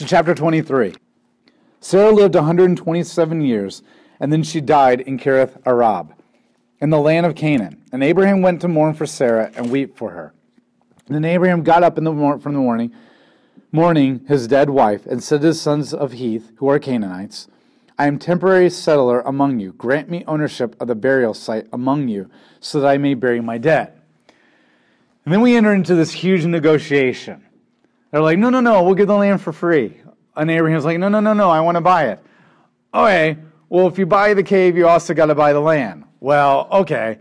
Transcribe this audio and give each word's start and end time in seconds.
So, 0.00 0.06
chapter 0.06 0.34
23. 0.34 0.94
Sarah 1.82 2.10
lived 2.10 2.34
127 2.34 3.42
years, 3.42 3.82
and 4.18 4.32
then 4.32 4.42
she 4.42 4.62
died 4.62 5.02
in 5.02 5.18
Kiriath 5.18 5.60
Arba, 5.66 6.14
in 6.80 6.88
the 6.88 6.98
land 6.98 7.26
of 7.26 7.34
Canaan. 7.34 7.82
And 7.92 8.02
Abraham 8.02 8.40
went 8.40 8.62
to 8.62 8.68
mourn 8.68 8.94
for 8.94 9.04
Sarah 9.04 9.52
and 9.54 9.70
weep 9.70 9.98
for 9.98 10.12
her. 10.12 10.32
And 11.06 11.14
then 11.14 11.26
Abraham 11.26 11.62
got 11.62 11.82
up 11.82 11.98
in 11.98 12.04
the 12.04 12.12
mor- 12.12 12.38
from 12.38 12.54
the 12.54 12.60
morning, 12.60 12.94
mourning 13.72 14.24
his 14.26 14.48
dead 14.48 14.70
wife, 14.70 15.04
and 15.04 15.22
said 15.22 15.42
to 15.42 15.48
his 15.48 15.60
sons 15.60 15.92
of 15.92 16.14
Heth, 16.14 16.50
who 16.56 16.70
are 16.70 16.78
Canaanites, 16.78 17.48
I 17.98 18.06
am 18.06 18.18
temporary 18.18 18.70
settler 18.70 19.20
among 19.20 19.60
you. 19.60 19.74
Grant 19.74 20.08
me 20.08 20.24
ownership 20.26 20.80
of 20.80 20.88
the 20.88 20.94
burial 20.94 21.34
site 21.34 21.66
among 21.74 22.08
you, 22.08 22.30
so 22.58 22.80
that 22.80 22.88
I 22.88 22.96
may 22.96 23.12
bury 23.12 23.42
my 23.42 23.58
dead. 23.58 23.92
And 25.26 25.34
then 25.34 25.42
we 25.42 25.56
enter 25.56 25.74
into 25.74 25.94
this 25.94 26.12
huge 26.12 26.46
negotiation. 26.46 27.44
They're 28.10 28.20
like, 28.20 28.38
no, 28.38 28.50
no, 28.50 28.60
no, 28.60 28.82
we'll 28.82 28.94
give 28.94 29.08
the 29.08 29.16
land 29.16 29.40
for 29.40 29.52
free. 29.52 30.00
And 30.36 30.50
Abraham's 30.50 30.84
like, 30.84 30.98
no, 30.98 31.08
no, 31.08 31.20
no, 31.20 31.32
no, 31.32 31.50
I 31.50 31.60
want 31.60 31.76
to 31.76 31.80
buy 31.80 32.08
it. 32.08 32.20
Okay, 32.92 33.36
well, 33.68 33.86
if 33.86 33.98
you 33.98 34.06
buy 34.06 34.34
the 34.34 34.42
cave, 34.42 34.76
you 34.76 34.88
also 34.88 35.14
got 35.14 35.26
to 35.26 35.34
buy 35.34 35.52
the 35.52 35.60
land. 35.60 36.04
Well, 36.18 36.68
okay, 36.72 37.18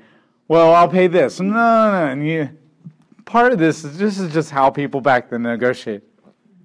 well, 0.47 0.73
I'll 0.73 0.89
pay 0.89 1.07
this. 1.07 1.39
No, 1.39 1.53
no, 1.53 1.91
no. 1.91 2.05
And 2.11 2.27
you, 2.27 2.49
part 3.25 3.53
of 3.53 3.59
this 3.59 3.83
is 3.83 3.97
this 3.97 4.19
is 4.19 4.33
just 4.33 4.49
how 4.49 4.69
people 4.71 4.99
back 4.99 5.29
then 5.29 5.43
negotiate. 5.43 6.01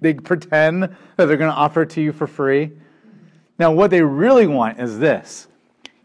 They 0.01 0.15
pretend 0.15 0.83
that 0.83 0.97
they're 1.17 1.37
going 1.37 1.51
to 1.51 1.55
offer 1.55 1.83
it 1.83 1.91
to 1.91 2.01
you 2.01 2.11
for 2.11 2.25
free. 2.25 2.71
Now, 3.59 3.71
what 3.71 3.91
they 3.91 4.01
really 4.01 4.47
want 4.47 4.79
is 4.79 4.99
this 4.99 5.47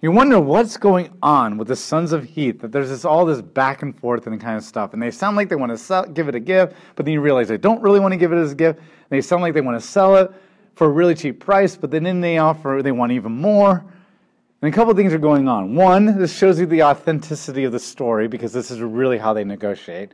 you 0.03 0.11
wonder 0.11 0.41
what's 0.41 0.79
going 0.79 1.11
on 1.23 1.59
with 1.59 1.69
the 1.69 1.77
sons 1.77 2.13
of 2.13 2.25
Heth, 2.25 2.61
that 2.61 2.73
there's 2.73 2.89
this, 2.89 3.05
all 3.05 3.27
this 3.27 3.43
back 3.43 3.83
and 3.83 3.99
forth 3.99 4.27
and 4.27 4.41
kind 4.41 4.57
of 4.57 4.65
stuff. 4.65 4.95
And 4.95 5.03
they 5.03 5.11
sound 5.11 5.37
like 5.37 5.51
they 5.51 5.57
want 5.57 5.71
to 5.71 5.79
sell, 5.79 6.07
give 6.07 6.29
it 6.29 6.35
a 6.35 6.41
gift, 6.41 6.75
but 6.97 7.05
then 7.05 7.13
you 7.13 7.21
realize 7.21 7.49
they 7.49 7.59
don't 7.59 7.83
really 7.83 8.01
want 8.01 8.13
to 8.13 8.17
give 8.17 8.33
it 8.33 8.37
as 8.37 8.53
a 8.53 8.55
gift. 8.55 8.81
They 9.11 9.21
sound 9.21 9.43
like 9.43 9.53
they 9.53 9.61
want 9.61 9.81
to 9.81 9.87
sell 9.87 10.17
it 10.17 10.33
for 10.75 10.87
a 10.87 10.91
really 10.91 11.15
cheap 11.15 11.39
price, 11.39 11.77
but 11.77 11.91
then 11.91 12.21
they 12.21 12.39
offer, 12.39 12.81
they 12.83 12.93
want 12.93 13.13
even 13.13 13.33
more. 13.33 13.85
And 14.63 14.73
a 14.73 14.75
couple 14.75 14.95
things 14.95 15.13
are 15.13 15.19
going 15.19 15.49
on. 15.49 15.75
One, 15.75 16.19
this 16.19 16.37
shows 16.37 16.59
you 16.59 16.67
the 16.67 16.83
authenticity 16.83 17.65
of 17.65 17.73
the 17.73 17.79
story 17.79 18.27
because 18.29 18.53
this 18.53 18.71
is 18.71 18.81
really 18.81 19.19
how 19.19 19.35
they 19.35 19.45
negotiate. 19.45 20.13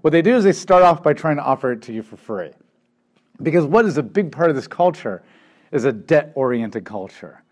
What 0.00 0.10
they 0.10 0.22
do 0.22 0.34
is 0.36 0.44
they 0.44 0.52
start 0.52 0.82
off 0.82 1.02
by 1.02 1.12
trying 1.12 1.36
to 1.36 1.42
offer 1.42 1.72
it 1.72 1.82
to 1.82 1.92
you 1.92 2.02
for 2.02 2.16
free. 2.16 2.50
Because 3.42 3.64
what 3.64 3.84
is 3.84 3.98
a 3.98 4.02
big 4.02 4.32
part 4.32 4.50
of 4.50 4.56
this 4.56 4.66
culture 4.66 5.22
is 5.70 5.84
a 5.84 5.92
debt 5.92 6.32
oriented 6.34 6.84
culture. 6.84 7.42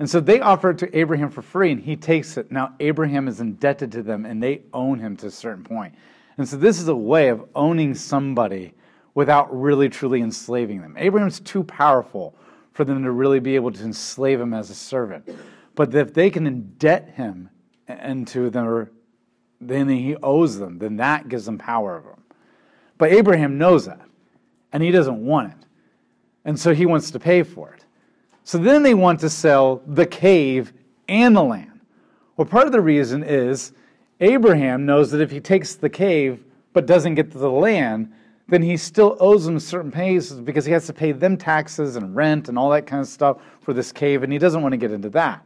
And 0.00 0.08
so 0.08 0.18
they 0.18 0.40
offer 0.40 0.70
it 0.70 0.78
to 0.78 0.98
Abraham 0.98 1.30
for 1.30 1.42
free, 1.42 1.70
and 1.70 1.80
he 1.80 1.94
takes 1.94 2.38
it. 2.38 2.50
Now, 2.50 2.74
Abraham 2.80 3.28
is 3.28 3.40
indebted 3.40 3.92
to 3.92 4.02
them, 4.02 4.24
and 4.24 4.42
they 4.42 4.62
own 4.72 4.98
him 4.98 5.14
to 5.18 5.26
a 5.26 5.30
certain 5.30 5.62
point. 5.62 5.94
And 6.38 6.48
so 6.48 6.56
this 6.56 6.80
is 6.80 6.88
a 6.88 6.96
way 6.96 7.28
of 7.28 7.46
owning 7.54 7.94
somebody 7.94 8.72
without 9.14 9.54
really 9.54 9.90
truly 9.90 10.22
enslaving 10.22 10.80
them. 10.80 10.96
Abraham's 10.98 11.38
too 11.38 11.62
powerful 11.62 12.34
for 12.72 12.86
them 12.86 13.02
to 13.04 13.10
really 13.10 13.40
be 13.40 13.54
able 13.56 13.70
to 13.72 13.82
enslave 13.82 14.40
him 14.40 14.54
as 14.54 14.70
a 14.70 14.74
servant. 14.74 15.28
But 15.74 15.94
if 15.94 16.14
they 16.14 16.30
can 16.30 16.46
indebt 16.46 17.12
him 17.12 17.50
into 17.86 18.48
them, 18.48 18.88
then 19.60 19.86
he 19.90 20.16
owes 20.22 20.58
them, 20.58 20.78
then 20.78 20.96
that 20.96 21.28
gives 21.28 21.44
them 21.44 21.58
power 21.58 21.98
over 21.98 22.12
him. 22.12 22.24
But 22.96 23.12
Abraham 23.12 23.58
knows 23.58 23.84
that, 23.84 24.00
and 24.72 24.82
he 24.82 24.92
doesn't 24.92 25.22
want 25.22 25.52
it. 25.52 25.66
And 26.46 26.58
so 26.58 26.72
he 26.72 26.86
wants 26.86 27.10
to 27.10 27.20
pay 27.20 27.42
for 27.42 27.74
it. 27.74 27.79
So 28.44 28.58
then 28.58 28.82
they 28.82 28.94
want 28.94 29.20
to 29.20 29.30
sell 29.30 29.82
the 29.86 30.06
cave 30.06 30.72
and 31.08 31.36
the 31.36 31.42
land. 31.42 31.80
Well, 32.36 32.46
part 32.46 32.66
of 32.66 32.72
the 32.72 32.80
reason 32.80 33.22
is 33.22 33.72
Abraham 34.20 34.86
knows 34.86 35.10
that 35.10 35.20
if 35.20 35.30
he 35.30 35.40
takes 35.40 35.74
the 35.74 35.90
cave 35.90 36.42
but 36.72 36.86
doesn't 36.86 37.14
get 37.14 37.30
the 37.30 37.50
land, 37.50 38.12
then 38.48 38.62
he 38.62 38.76
still 38.76 39.16
owes 39.20 39.44
them 39.44 39.58
certain 39.60 39.90
pays 39.90 40.32
because 40.32 40.64
he 40.64 40.72
has 40.72 40.86
to 40.86 40.92
pay 40.92 41.12
them 41.12 41.36
taxes 41.36 41.96
and 41.96 42.16
rent 42.16 42.48
and 42.48 42.58
all 42.58 42.70
that 42.70 42.86
kind 42.86 43.00
of 43.00 43.06
stuff 43.06 43.38
for 43.60 43.72
this 43.72 43.92
cave, 43.92 44.22
and 44.22 44.32
he 44.32 44.38
doesn't 44.38 44.62
want 44.62 44.72
to 44.72 44.76
get 44.76 44.90
into 44.90 45.08
that. 45.10 45.44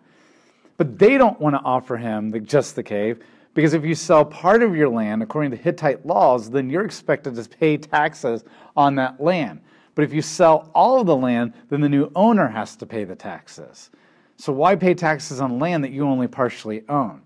But 0.77 0.98
they 0.98 1.19
don't 1.19 1.39
want 1.41 1.55
to 1.55 1.61
offer 1.61 1.96
him 1.96 2.30
the, 2.30 2.40
just 2.40 2.74
the 2.74 2.83
cave 2.83 3.23
because 3.55 3.74
if 3.74 3.85
you 3.85 3.95
sell 3.95 4.24
part 4.24 4.63
of 4.63 4.74
your 4.74 4.89
land 4.89 5.23
according 5.23 5.52
to 5.52 5.57
Hittite 5.57 6.05
laws, 6.05 6.51
then 6.51 6.69
you're 6.69 6.85
expected 6.85 7.36
to 7.36 7.48
pay 7.48 7.77
taxes 7.77 8.45
on 8.77 8.96
that 8.96 9.23
land. 9.23 9.61
But 9.95 10.05
if 10.05 10.13
you 10.13 10.23
sell 10.23 10.71
all 10.75 11.01
of 11.01 11.07
the 11.07 11.17
land, 11.17 11.53
then 11.69 11.81
the 11.81 11.89
new 11.89 12.11
owner 12.15 12.49
has 12.49 12.77
to 12.77 12.87
pay 12.87 13.05
the 13.05 13.15
taxes. 13.15 13.91
So 14.37 14.53
why 14.53 14.75
pay 14.75 14.95
taxes 14.95 15.41
on 15.41 15.59
land 15.59 15.85
that 15.85 15.93
you 15.93 16.05
only 16.05 16.27
partially 16.27 16.83
own? 16.89 17.23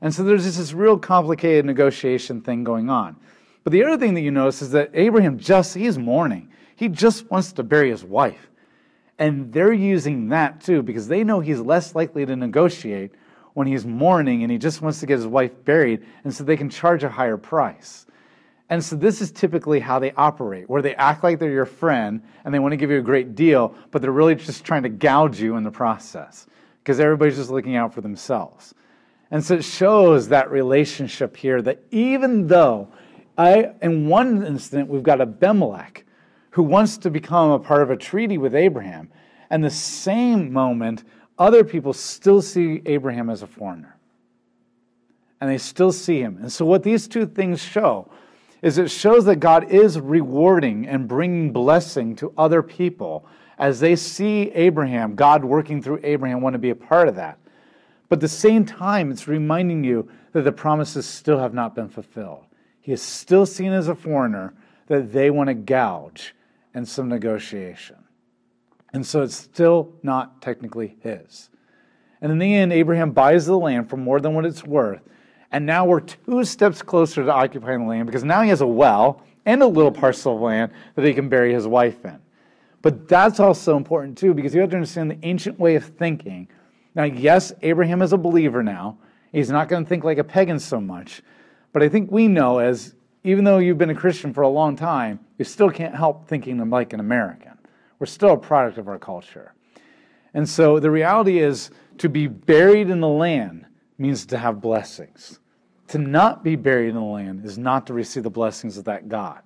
And 0.00 0.14
so 0.14 0.22
there's 0.22 0.44
this 0.44 0.72
real 0.72 0.98
complicated 0.98 1.64
negotiation 1.64 2.42
thing 2.42 2.64
going 2.64 2.90
on. 2.90 3.16
But 3.64 3.72
the 3.72 3.84
other 3.84 3.96
thing 3.96 4.14
that 4.14 4.20
you 4.20 4.30
notice 4.30 4.60
is 4.60 4.70
that 4.72 4.90
Abraham 4.92 5.38
just, 5.38 5.74
he's 5.74 5.96
mourning. 5.96 6.50
He 6.74 6.88
just 6.88 7.30
wants 7.30 7.52
to 7.52 7.62
bury 7.62 7.90
his 7.90 8.04
wife. 8.04 8.50
And 9.18 9.52
they're 9.52 9.72
using 9.72 10.28
that 10.30 10.60
too 10.60 10.82
because 10.82 11.06
they 11.06 11.22
know 11.22 11.40
he's 11.40 11.60
less 11.60 11.94
likely 11.94 12.26
to 12.26 12.34
negotiate 12.34 13.12
when 13.54 13.66
he's 13.66 13.86
mourning 13.86 14.42
and 14.42 14.50
he 14.50 14.58
just 14.58 14.82
wants 14.82 15.00
to 15.00 15.06
get 15.06 15.18
his 15.18 15.26
wife 15.26 15.52
buried, 15.64 16.04
and 16.24 16.34
so 16.34 16.42
they 16.42 16.56
can 16.56 16.70
charge 16.70 17.04
a 17.04 17.08
higher 17.08 17.36
price. 17.36 18.06
And 18.68 18.82
so 18.82 18.96
this 18.96 19.20
is 19.20 19.30
typically 19.30 19.80
how 19.80 19.98
they 19.98 20.12
operate, 20.12 20.68
where 20.68 20.82
they 20.82 20.94
act 20.94 21.22
like 21.22 21.38
they're 21.38 21.50
your 21.50 21.66
friend 21.66 22.22
and 22.44 22.54
they 22.54 22.58
want 22.58 22.72
to 22.72 22.76
give 22.76 22.90
you 22.90 22.98
a 22.98 23.02
great 23.02 23.34
deal, 23.34 23.74
but 23.90 24.00
they're 24.00 24.12
really 24.12 24.34
just 24.34 24.64
trying 24.64 24.82
to 24.84 24.88
gouge 24.88 25.40
you 25.40 25.56
in 25.56 25.62
the 25.62 25.70
process 25.70 26.46
because 26.82 26.98
everybody's 26.98 27.36
just 27.36 27.50
looking 27.50 27.76
out 27.76 27.92
for 27.92 28.00
themselves. 28.00 28.74
And 29.30 29.44
so 29.44 29.56
it 29.56 29.64
shows 29.64 30.28
that 30.28 30.50
relationship 30.50 31.36
here 31.36 31.62
that 31.62 31.82
even 31.90 32.46
though 32.46 32.88
I, 33.36 33.72
in 33.80 34.08
one 34.08 34.46
instant, 34.46 34.88
we've 34.88 35.02
got 35.02 35.20
Abimelech 35.20 36.04
who 36.52 36.62
wants 36.62 36.98
to 36.98 37.10
become 37.10 37.50
a 37.50 37.58
part 37.58 37.82
of 37.82 37.90
a 37.90 37.96
treaty 37.96 38.36
with 38.36 38.54
Abraham, 38.54 39.10
and 39.48 39.64
the 39.64 39.70
same 39.70 40.52
moment, 40.52 41.04
other 41.38 41.64
people 41.64 41.92
still 41.94 42.42
see 42.42 42.82
Abraham 42.84 43.30
as 43.30 43.42
a 43.42 43.46
foreigner. 43.46 43.96
And 45.40 45.50
they 45.50 45.58
still 45.58 45.92
see 45.92 46.20
him. 46.20 46.38
And 46.40 46.52
so, 46.52 46.64
what 46.64 46.82
these 46.82 47.08
two 47.08 47.26
things 47.26 47.60
show 47.60 48.10
is 48.62 48.78
it 48.78 48.90
shows 48.90 49.24
that 49.24 49.36
God 49.36 49.70
is 49.70 49.98
rewarding 49.98 50.86
and 50.86 51.08
bringing 51.08 51.52
blessing 51.52 52.14
to 52.16 52.32
other 52.38 52.62
people 52.62 53.26
as 53.58 53.80
they 53.80 53.96
see 53.96 54.50
Abraham, 54.52 55.14
God 55.14 55.44
working 55.44 55.82
through 55.82 56.00
Abraham, 56.02 56.40
want 56.40 56.54
to 56.54 56.58
be 56.58 56.70
a 56.70 56.74
part 56.74 57.08
of 57.08 57.16
that. 57.16 57.38
But 58.08 58.16
at 58.16 58.20
the 58.20 58.28
same 58.28 58.64
time, 58.64 59.10
it's 59.10 59.28
reminding 59.28 59.84
you 59.84 60.08
that 60.32 60.42
the 60.42 60.52
promises 60.52 61.06
still 61.06 61.38
have 61.38 61.54
not 61.54 61.74
been 61.74 61.88
fulfilled. 61.88 62.44
He 62.80 62.92
is 62.92 63.02
still 63.02 63.46
seen 63.46 63.72
as 63.72 63.88
a 63.88 63.94
foreigner 63.94 64.54
that 64.86 65.12
they 65.12 65.30
want 65.30 65.48
to 65.48 65.54
gouge 65.54 66.34
in 66.74 66.84
some 66.84 67.08
negotiation. 67.08 67.96
And 68.92 69.06
so 69.06 69.22
it's 69.22 69.36
still 69.36 69.92
not 70.02 70.42
technically 70.42 70.96
his. 71.00 71.48
And 72.20 72.30
in 72.30 72.38
the 72.38 72.54
end, 72.54 72.72
Abraham 72.72 73.12
buys 73.12 73.46
the 73.46 73.58
land 73.58 73.88
for 73.88 73.96
more 73.96 74.20
than 74.20 74.34
what 74.34 74.44
it's 74.44 74.64
worth 74.64 75.02
and 75.52 75.66
now 75.66 75.84
we're 75.84 76.00
two 76.00 76.44
steps 76.44 76.82
closer 76.82 77.24
to 77.24 77.32
occupying 77.32 77.80
the 77.80 77.86
land 77.86 78.06
because 78.06 78.24
now 78.24 78.42
he 78.42 78.48
has 78.48 78.62
a 78.62 78.66
well 78.66 79.22
and 79.44 79.62
a 79.62 79.66
little 79.66 79.92
parcel 79.92 80.34
of 80.34 80.40
land 80.40 80.72
that 80.94 81.04
he 81.04 81.12
can 81.12 81.28
bury 81.28 81.52
his 81.52 81.66
wife 81.66 82.04
in. 82.04 82.18
But 82.80 83.06
that's 83.06 83.38
also 83.38 83.76
important 83.76 84.18
too 84.18 84.34
because 84.34 84.54
you 84.54 84.60
have 84.62 84.70
to 84.70 84.76
understand 84.76 85.10
the 85.10 85.18
ancient 85.22 85.58
way 85.58 85.76
of 85.76 85.84
thinking. 85.84 86.48
Now, 86.94 87.04
yes, 87.04 87.52
Abraham 87.62 88.02
is 88.02 88.12
a 88.12 88.18
believer 88.18 88.62
now. 88.62 88.98
He's 89.30 89.50
not 89.50 89.68
going 89.68 89.84
to 89.84 89.88
think 89.88 90.04
like 90.04 90.18
a 90.18 90.24
pagan 90.24 90.58
so 90.58 90.80
much. 90.80 91.22
But 91.72 91.82
I 91.82 91.88
think 91.88 92.10
we 92.10 92.28
know, 92.28 92.58
as 92.58 92.94
even 93.24 93.44
though 93.44 93.58
you've 93.58 93.78
been 93.78 93.90
a 93.90 93.94
Christian 93.94 94.32
for 94.32 94.42
a 94.42 94.48
long 94.48 94.76
time, 94.76 95.20
you 95.38 95.44
still 95.44 95.70
can't 95.70 95.94
help 95.94 96.26
thinking 96.28 96.58
like 96.70 96.92
an 96.92 97.00
American. 97.00 97.52
We're 97.98 98.06
still 98.06 98.32
a 98.32 98.36
product 98.36 98.78
of 98.78 98.88
our 98.88 98.98
culture. 98.98 99.54
And 100.34 100.48
so 100.48 100.80
the 100.80 100.90
reality 100.90 101.38
is 101.38 101.70
to 101.98 102.08
be 102.08 102.26
buried 102.26 102.90
in 102.90 103.00
the 103.00 103.08
land 103.08 103.66
means 103.98 104.26
to 104.26 104.38
have 104.38 104.60
blessings. 104.60 105.38
To 105.92 105.98
not 105.98 106.42
be 106.42 106.56
buried 106.56 106.88
in 106.88 106.94
the 106.94 107.02
land 107.02 107.44
is 107.44 107.58
not 107.58 107.86
to 107.88 107.92
receive 107.92 108.22
the 108.22 108.30
blessings 108.30 108.78
of 108.78 108.84
that 108.86 109.10
God. 109.10 109.42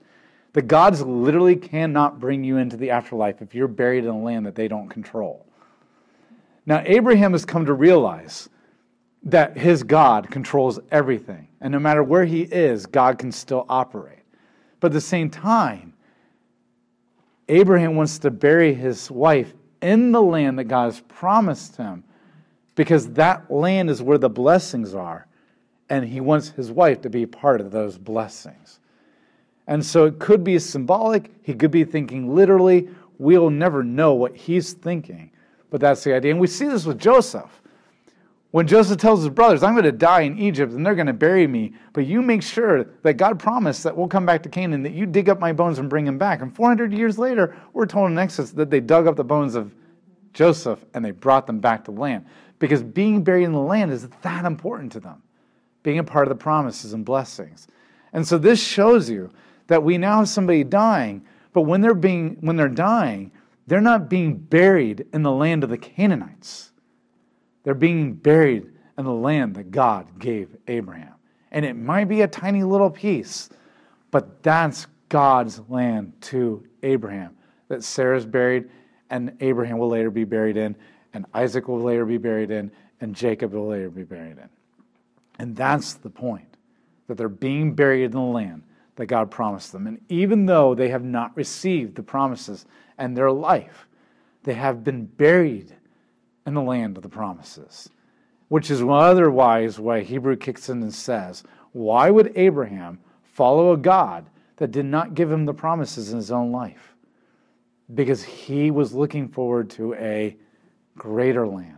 The 0.53 0.63
gods 0.63 1.03
literally 1.03 1.57
cannot 1.57 2.21
bring 2.21 2.45
you 2.45 2.59
into 2.59 2.77
the 2.77 2.89
afterlife 2.89 3.43
if 3.43 3.53
you're 3.53 3.67
buried 3.67 4.05
in 4.05 4.11
a 4.11 4.23
land 4.23 4.47
that 4.47 4.55
they 4.55 4.69
don't 4.69 4.89
control. 4.89 5.45
Now, 6.65 6.85
Abraham 6.87 7.33
has 7.33 7.45
come 7.45 7.67
to 7.67 7.73
realize 7.73 8.49
that 9.25 9.59
his 9.59 9.83
God 9.83 10.31
controls 10.31 10.79
everything. 10.93 11.49
And 11.61 11.73
no 11.73 11.81
matter 11.81 12.05
where 12.05 12.25
he 12.25 12.43
is, 12.43 12.87
God 12.87 13.19
can 13.19 13.33
still 13.33 13.67
operate. 13.69 14.23
But 14.79 14.93
at 14.93 14.95
the 14.95 15.01
same 15.01 15.29
time, 15.29 15.95
Abraham 17.49 17.97
wants 17.97 18.21
to 18.21 18.31
bury 18.31 18.73
his 18.73 19.11
wife 19.11 19.53
in 19.83 20.13
the 20.13 20.23
land 20.23 20.61
that 20.61 20.67
God 20.67 20.85
has 20.85 21.01
promised 21.09 21.77
him 21.77 22.05
because 22.77 23.09
that 23.15 23.51
land 23.51 23.91
is 23.91 24.01
where 24.01 24.19
the 24.19 24.31
blessings 24.31 24.95
are 24.95 25.27
and 25.89 26.05
he 26.05 26.21
wants 26.21 26.51
his 26.51 26.71
wife 26.71 27.01
to 27.03 27.11
be 27.11 27.27
part 27.27 27.61
of 27.61 27.71
those 27.71 27.99
blessings. 27.99 28.81
And 29.67 29.85
so 29.85 30.05
it 30.05 30.19
could 30.19 30.45
be 30.45 30.59
symbolic, 30.59 31.31
he 31.43 31.55
could 31.55 31.71
be 31.71 31.85
thinking 31.85 32.35
literally. 32.35 32.89
We'll 33.19 33.51
never 33.51 33.83
know 33.83 34.15
what 34.15 34.37
he's 34.37 34.75
thinking, 34.75 35.31
but 35.71 35.81
that's 35.81 36.05
the 36.05 36.15
idea. 36.15 36.33
And 36.33 36.41
we 36.41 36.47
see 36.47 36.67
this 36.67 36.85
with 36.85 36.99
Joseph. 36.99 37.63
When 38.51 38.67
Joseph 38.67 38.99
tells 38.99 39.21
his 39.21 39.29
brothers, 39.31 39.63
I'm 39.63 39.75
going 39.75 39.85
to 39.85 39.93
die 39.93 40.23
in 40.23 40.39
Egypt 40.39 40.73
and 40.73 40.87
they're 40.87 40.95
going 40.95 41.09
to 41.09 41.13
bury 41.13 41.47
me, 41.47 41.75
but 41.93 42.07
you 42.07 42.23
make 42.23 42.43
sure 42.43 42.85
that 43.03 43.15
God 43.15 43.39
promised 43.39 43.83
that 43.83 43.97
we'll 43.97 44.09
come 44.09 44.25
back 44.25 44.43
to 44.45 44.49
Canaan, 44.49 44.83
that 44.83 44.93
you 44.93 45.05
dig 45.05 45.29
up 45.29 45.41
my 45.41 45.53
bones 45.53 45.79
and 45.79 45.91
bring 45.91 46.05
them 46.05 46.17
back. 46.17 46.43
And 46.43 46.55
400 46.55 46.93
years 46.93 47.19
later, 47.19 47.57
we're 47.73 47.87
told 47.87 48.11
in 48.11 48.19
Exodus 48.19 48.53
that 48.53 48.71
they 48.71 48.81
dug 48.81 49.07
up 49.07 49.17
the 49.17 49.25
bones 49.25 49.57
of 49.57 49.75
Joseph 50.33 50.85
and 50.95 51.05
they 51.05 51.11
brought 51.11 51.47
them 51.47 51.59
back 51.59 51.85
to 51.85 51.91
land. 51.91 52.25
Because 52.59 52.83
being 52.83 53.23
buried 53.23 53.45
in 53.45 53.53
the 53.53 53.59
land 53.59 53.93
is 53.93 54.09
that 54.23 54.45
important 54.45 54.93
to 54.93 55.01
them, 55.01 55.23
being 55.87 56.01
a 56.01 56.05
part 56.05 56.27
of 56.27 56.37
the 56.37 56.43
promises 56.43 56.95
and 56.95 57.05
blessings. 57.05 57.69
And 58.13 58.27
so 58.27 58.39
this 58.39 58.61
shows 58.61 59.09
you 59.09 59.31
that 59.69 59.85
we 59.85 59.99
now 59.99 60.19
have 60.19 60.29
somebody 60.29 60.65
dying, 60.65 61.25
but 61.53 61.61
when 61.61 61.81
they're 61.81 61.95
being 61.95 62.39
when 62.41 62.57
they're 62.57 62.69
dying, 62.69 63.31
they're 63.69 63.81
not 63.81 64.11
being 64.11 64.35
buried 64.35 65.07
in 65.13 65.23
the 65.23 65.31
land 65.31 65.63
of 65.63 65.71
the 65.71 65.79
Canaanites. 65.79 66.73
They're 67.63 67.75
being 67.75 68.15
buried 68.15 68.69
in 68.99 69.05
the 69.05 69.13
land 69.13 69.55
that 69.55 69.71
God 69.71 70.19
gave 70.19 70.57
Abraham. 70.67 71.15
And 71.53 71.65
it 71.65 71.75
might 71.75 72.09
be 72.09 72.23
a 72.23 72.27
tiny 72.27 72.65
little 72.65 72.91
piece, 72.91 73.49
but 74.11 74.43
that's 74.43 74.89
God's 75.09 75.61
land 75.69 76.15
to 76.23 76.67
Abraham 76.83 77.37
that 77.69 77.85
Sarah's 77.85 78.27
buried 78.27 78.69
and 79.11 79.37
Abraham 79.39 79.79
will 79.79 79.89
later 79.89 80.11
be 80.11 80.25
buried 80.25 80.57
in, 80.57 80.75
and 81.15 81.27
Isaac 81.33 81.69
will 81.69 81.81
later 81.81 82.05
be 82.05 82.19
buried 82.19 82.51
in, 82.51 82.73
and 83.01 83.15
Jacob 83.15 83.53
will 83.53 83.69
later 83.69 83.89
be 83.89 84.03
buried 84.03 84.39
in. 84.39 84.49
And 85.39 85.55
that's 85.55 85.95
the 85.95 86.11
point 86.11 86.57
that 87.07 87.17
they're 87.17 87.29
being 87.29 87.75
buried 87.75 88.05
in 88.05 88.11
the 88.13 88.21
land 88.21 88.63
that 88.97 89.07
God 89.07 89.31
promised 89.31 89.73
them. 89.73 89.87
And 89.87 90.01
even 90.09 90.47
though 90.47 90.75
they 90.75 90.89
have 90.89 91.05
not 91.05 91.37
received 91.37 91.95
the 91.95 92.03
promises 92.03 92.67
and 92.99 93.17
their 93.17 93.31
life, 93.31 93.87
they 94.43 94.55
have 94.55 94.83
been 94.83 95.05
buried 95.05 95.75
in 96.47 96.55
the 96.55 96.63
land 96.63 96.97
of 96.97 97.03
the 97.03 97.09
promises. 97.09 97.91
Which 98.49 98.71
is 98.71 98.83
one 98.83 99.03
otherwise 99.03 99.79
why 99.79 100.01
Hebrew 100.01 100.37
kicks 100.37 100.69
in 100.69 100.83
and 100.83 100.95
says, 100.95 101.43
Why 101.73 102.11
would 102.11 102.33
Abraham 102.37 103.01
follow 103.23 103.73
a 103.73 103.77
God 103.77 104.27
that 104.57 104.71
did 104.71 104.87
not 104.87 105.15
give 105.15 105.31
him 105.31 105.45
the 105.45 105.53
promises 105.53 106.11
in 106.11 106.17
his 106.17 106.31
own 106.31 106.53
life? 106.53 106.95
Because 107.93 108.23
he 108.23 108.71
was 108.71 108.95
looking 108.95 109.29
forward 109.29 109.69
to 109.71 109.95
a 109.95 110.37
greater 110.97 111.47
land. 111.47 111.77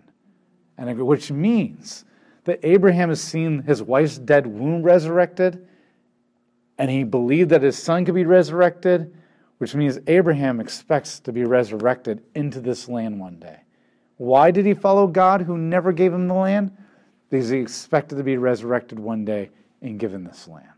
And 0.76 0.96
which 1.00 1.32
means 1.32 2.04
that 2.48 2.60
Abraham 2.62 3.10
has 3.10 3.20
seen 3.20 3.62
his 3.64 3.82
wife's 3.82 4.16
dead 4.16 4.46
womb 4.46 4.82
resurrected 4.82 5.68
and 6.78 6.90
he 6.90 7.04
believed 7.04 7.50
that 7.50 7.62
his 7.62 7.76
son 7.76 8.06
could 8.06 8.14
be 8.14 8.24
resurrected, 8.24 9.14
which 9.58 9.74
means 9.74 9.98
Abraham 10.06 10.58
expects 10.58 11.20
to 11.20 11.32
be 11.32 11.44
resurrected 11.44 12.22
into 12.34 12.62
this 12.62 12.88
land 12.88 13.20
one 13.20 13.38
day. 13.38 13.60
Why 14.16 14.50
did 14.50 14.64
he 14.64 14.72
follow 14.72 15.06
God 15.06 15.42
who 15.42 15.58
never 15.58 15.92
gave 15.92 16.14
him 16.14 16.26
the 16.26 16.32
land? 16.32 16.74
Because 17.28 17.50
he 17.50 17.58
expected 17.58 18.16
to 18.16 18.24
be 18.24 18.38
resurrected 18.38 18.98
one 18.98 19.26
day 19.26 19.50
and 19.82 20.00
given 20.00 20.24
this 20.24 20.48
land. 20.48 20.72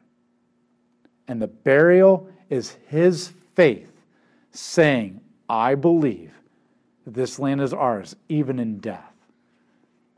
And 1.29 1.41
the 1.41 1.47
burial 1.47 2.29
is 2.49 2.79
his 2.89 3.33
faith 3.55 3.93
saying, 4.51 5.21
I 5.49 5.77
believe 5.77 6.33
that 7.05 7.15
this 7.15 7.39
land 7.39 7.61
is 7.61 7.73
ours, 7.73 8.17
even 8.29 8.59
in 8.59 8.79
death. 8.79 9.10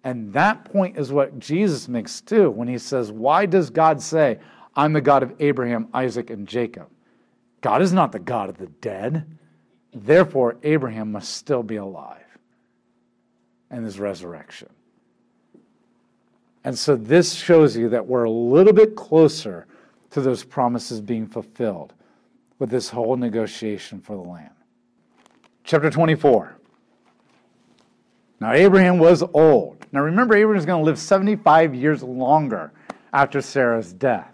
And 0.05 0.33
that 0.33 0.65
point 0.65 0.99
is 0.99 1.13
what 1.13 1.39
Jesus 1.39 1.89
makes 1.89 2.21
too 2.21 2.51
when 2.51 2.69
he 2.69 2.79
says, 2.79 3.13
Why 3.13 3.47
does 3.47 3.71
God 3.71 4.03
say, 4.03 4.39
I'm 4.75 4.93
the 4.93 5.01
God 5.01 5.23
of 5.23 5.35
Abraham, 5.39 5.89
Isaac, 5.93 6.31
and 6.31 6.47
Jacob. 6.47 6.89
God 7.61 7.83
is 7.83 7.93
not 7.93 8.13
the 8.13 8.19
God 8.19 8.49
of 8.49 8.59
the 8.59 8.67
dead. 8.67 9.39
Therefore, 9.93 10.57
Abraham 10.63 11.13
must 11.13 11.35
still 11.35 11.63
be 11.63 11.77
alive 11.77 12.19
and 13.71 13.85
his 13.85 13.99
resurrection. 13.99 14.69
And 16.65 16.79
so 16.79 16.97
this 16.97 17.35
shows 17.35 17.77
you 17.77 17.89
that 17.91 18.07
we're 18.07 18.25
a 18.25 18.31
little 18.31 18.73
bit 18.73 18.97
closer 18.97 19.67
to 20.11 20.21
those 20.21 20.45
promises 20.45 21.01
being 21.01 21.27
fulfilled 21.27 21.93
with 22.59 22.71
this 22.71 22.91
whole 22.91 23.17
negotiation 23.17 24.01
for 24.01 24.15
the 24.15 24.23
land. 24.23 24.51
Chapter 25.65 25.91
24. 25.91 26.57
Now, 28.43 28.55
Abraham 28.55 28.99
was 28.99 29.23
old. 29.35 29.87
Now, 29.93 30.01
remember, 30.01 30.35
Abraham 30.35 30.59
is 30.59 30.67
going 30.67 30.81
to 30.81 30.85
live 30.85 30.99
75 30.99 31.77
years 31.77 32.03
longer 32.03 32.73
after 33.13 33.41
Sarah's 33.41 33.93
death. 33.93 34.33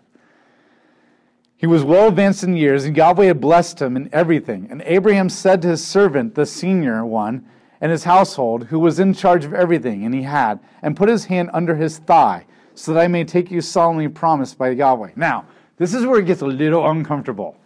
He 1.59 1.67
was 1.67 1.85
well 1.85 2.09
advanced 2.09 2.43
in 2.43 2.57
years, 2.57 2.87
and 2.87 2.97
Yahweh 2.97 3.27
had 3.27 3.39
blessed 3.39 3.83
him 3.83 3.97
in 3.97 4.09
everything. 4.11 4.67
And 4.71 4.81
Abraham 4.87 5.29
said 5.29 5.61
to 5.61 5.69
his 5.69 5.87
servant, 5.87 6.35
the 6.35 6.47
senior 6.47 7.05
one, 7.05 7.47
and 7.83 7.93
his 7.93 8.05
household, 8.05 8.65
who 8.65 8.79
was 8.79 8.99
in 8.99 9.13
charge 9.13 9.45
of 9.45 9.53
everything, 9.53 10.07
and 10.07 10.15
he 10.15 10.23
had, 10.23 10.59
and 10.81 10.97
put 10.97 11.11
his 11.11 11.27
hand 11.27 11.51
under 11.53 11.77
his 11.77 11.99
thigh, 11.99 12.47
so 12.75 12.95
that 12.95 13.01
I 13.01 13.09
may 13.09 13.25
take 13.25 13.51
you 13.51 13.61
solemnly 13.61 14.09
promised 14.09 14.57
by 14.57 14.71
Yahweh. 14.71 15.11
Now, 15.17 15.45
this 15.77 15.93
is 15.93 16.07
where 16.07 16.21
it 16.21 16.25
gets 16.25 16.41
a 16.41 16.47
little 16.47 16.89
uncomfortable. 16.89 17.59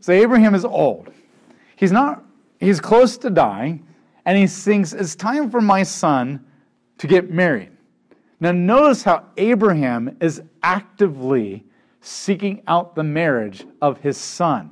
So 0.00 0.12
Abraham 0.12 0.54
is 0.54 0.66
old. 0.66 1.10
He's 1.74 1.90
not, 1.90 2.22
he's 2.58 2.80
close 2.80 3.16
to 3.16 3.30
dying, 3.30 3.86
and 4.24 4.36
he 4.36 4.46
thinks, 4.46 4.92
it's 4.92 5.14
time 5.14 5.50
for 5.50 5.60
my 5.60 5.82
son 5.82 6.44
to 6.98 7.06
get 7.06 7.30
married. 7.30 7.70
Now, 8.40 8.52
notice 8.52 9.02
how 9.02 9.26
Abraham 9.36 10.16
is 10.20 10.42
actively 10.62 11.64
seeking 12.00 12.62
out 12.66 12.94
the 12.94 13.02
marriage 13.02 13.66
of 13.82 13.98
his 13.98 14.16
son. 14.16 14.70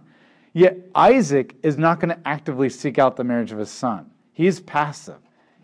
Yet 0.54 0.78
Isaac 0.94 1.56
is 1.62 1.76
not 1.76 2.00
going 2.00 2.08
to 2.08 2.28
actively 2.28 2.70
seek 2.70 2.98
out 2.98 3.16
the 3.16 3.24
marriage 3.24 3.52
of 3.52 3.58
his 3.58 3.70
son. 3.70 4.10
He's 4.32 4.60
passive. 4.60 5.18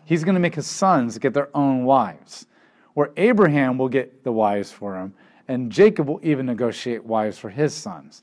He's 0.05 0.23
going 0.23 0.35
to 0.35 0.39
make 0.39 0.55
his 0.55 0.67
sons 0.67 1.17
get 1.17 1.33
their 1.33 1.49
own 1.55 1.83
wives, 1.83 2.45
where 2.93 3.11
Abraham 3.17 3.77
will 3.77 3.89
get 3.89 4.23
the 4.23 4.31
wives 4.31 4.71
for 4.71 4.95
him, 4.95 5.13
and 5.47 5.71
Jacob 5.71 6.07
will 6.07 6.19
even 6.23 6.45
negotiate 6.45 7.03
wives 7.03 7.39
for 7.39 7.49
his 7.49 7.73
sons. 7.73 8.21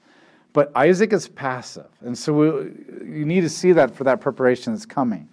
But 0.53 0.71
Isaac 0.77 1.13
is 1.13 1.27
passive, 1.27 1.89
and 2.03 2.17
so 2.17 2.33
we, 2.33 2.47
you 3.07 3.25
need 3.25 3.41
to 3.41 3.49
see 3.49 3.73
that 3.73 3.95
for 3.95 4.05
that 4.05 4.21
preparation 4.21 4.73
that's 4.73 4.87
coming. 4.87 5.29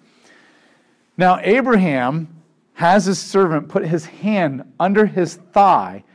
Now, 1.19 1.37
Abraham 1.43 2.29
has 2.75 3.03
his 3.03 3.19
servant 3.19 3.67
put 3.67 3.85
his 3.85 4.05
hand 4.05 4.63
under 4.79 5.05
his 5.05 5.35
thigh 5.35 6.05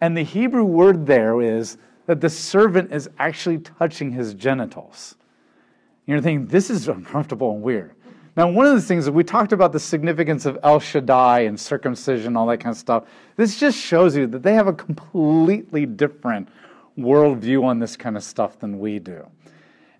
and 0.00 0.16
the 0.16 0.22
Hebrew 0.24 0.64
word 0.64 1.04
there 1.04 1.42
is 1.42 1.76
that 2.06 2.22
the 2.22 2.30
servant 2.30 2.90
is 2.90 3.10
actually 3.18 3.58
touching 3.58 4.12
his 4.12 4.32
genitals. 4.32 5.16
You're 6.06 6.22
thinking, 6.22 6.46
this 6.46 6.70
is 6.70 6.88
uncomfortable 6.88 7.52
and 7.52 7.60
weird. 7.60 7.94
Now, 8.38 8.50
one 8.50 8.64
of 8.64 8.72
the 8.72 8.80
things 8.80 9.04
that 9.04 9.12
we 9.12 9.22
talked 9.22 9.52
about 9.52 9.70
the 9.70 9.78
significance 9.78 10.46
of 10.46 10.58
El 10.62 10.80
Shaddai 10.80 11.40
and 11.40 11.60
circumcision, 11.60 12.34
all 12.34 12.46
that 12.46 12.60
kind 12.60 12.72
of 12.72 12.78
stuff, 12.78 13.04
this 13.36 13.60
just 13.60 13.76
shows 13.76 14.16
you 14.16 14.26
that 14.28 14.42
they 14.42 14.54
have 14.54 14.66
a 14.66 14.72
completely 14.72 15.84
different 15.84 16.48
worldview 16.98 17.64
on 17.64 17.80
this 17.80 17.98
kind 17.98 18.16
of 18.16 18.24
stuff 18.24 18.58
than 18.58 18.78
we 18.78 18.98
do. 18.98 19.26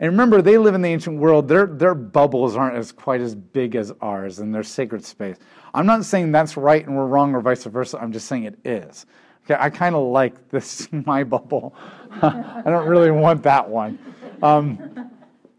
And 0.00 0.11
remember, 0.11 0.43
they 0.43 0.58
live 0.58 0.75
in 0.75 0.82
the 0.82 0.88
ancient 0.88 1.19
world. 1.20 1.46
Their, 1.46 1.67
their 1.67 1.94
bubbles 1.94 2.56
aren't 2.56 2.77
as 2.77 2.91
quite 2.91 3.20
as 3.20 3.34
big 3.34 3.77
as 3.77 3.93
ours 4.01 4.41
in 4.41 4.51
their 4.51 4.65
sacred 4.65 5.05
space. 5.05 5.36
I'm 5.72 5.86
not 5.86 6.05
saying 6.05 6.32
that's 6.32 6.56
right 6.56 6.84
and 6.84 6.96
we're 6.96 7.06
wrong 7.06 7.34
or 7.34 7.41
vice 7.41 7.65
versa. 7.65 7.98
I'm 8.01 8.13
just 8.13 8.27
saying 8.27 8.44
it 8.44 8.58
is. 8.65 9.06
Okay, 9.44 9.56
I 9.58 9.70
kind 9.70 9.94
of 9.94 10.05
like 10.05 10.48
this 10.48 10.89
my 11.06 11.22
bubble. 11.24 11.74
I 12.22 12.63
don't 12.65 12.89
really 12.89 13.10
want 13.10 13.43
that 13.44 13.69
one. 13.69 13.98
Um, 14.43 15.10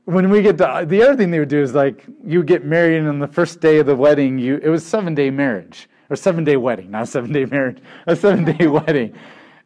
when 0.05 0.29
we 0.29 0.41
get 0.41 0.57
to 0.59 0.85
the 0.87 1.01
other 1.01 1.15
thing 1.15 1.31
they 1.31 1.39
would 1.39 1.49
do 1.49 1.61
is 1.61 1.73
like 1.73 2.05
you 2.23 2.43
get 2.43 2.63
married 2.63 2.97
and 2.97 3.07
on 3.07 3.19
the 3.19 3.27
first 3.27 3.59
day 3.59 3.79
of 3.79 3.87
the 3.87 3.95
wedding 3.95 4.37
you 4.37 4.57
it 4.57 4.69
was 4.69 4.85
seven 4.85 5.15
day 5.15 5.31
marriage 5.31 5.89
or 6.11 6.15
seven 6.15 6.43
day 6.43 6.57
wedding 6.57 6.91
not 6.91 7.07
seven 7.07 7.31
day 7.31 7.43
marriage 7.45 7.79
a 8.05 8.15
seven 8.15 8.45
day 8.45 8.67
wedding 8.67 9.11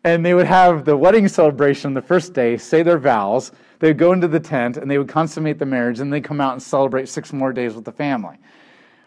and 0.05 0.25
they 0.25 0.33
would 0.33 0.45
have 0.45 0.85
the 0.85 0.95
wedding 0.95 1.27
celebration 1.27 1.89
on 1.89 1.93
the 1.93 2.01
first 2.01 2.33
day 2.33 2.55
say 2.55 2.81
their 2.81 2.97
vows 2.97 3.51
they 3.79 3.89
would 3.89 3.97
go 3.97 4.13
into 4.13 4.27
the 4.27 4.39
tent 4.39 4.77
and 4.77 4.89
they 4.89 4.97
would 4.97 5.07
consummate 5.07 5.59
the 5.59 5.65
marriage 5.65 5.99
and 5.99 6.11
they'd 6.11 6.23
come 6.23 6.41
out 6.41 6.53
and 6.53 6.61
celebrate 6.61 7.07
six 7.07 7.33
more 7.33 7.53
days 7.53 7.73
with 7.73 7.85
the 7.85 7.91
family 7.91 8.37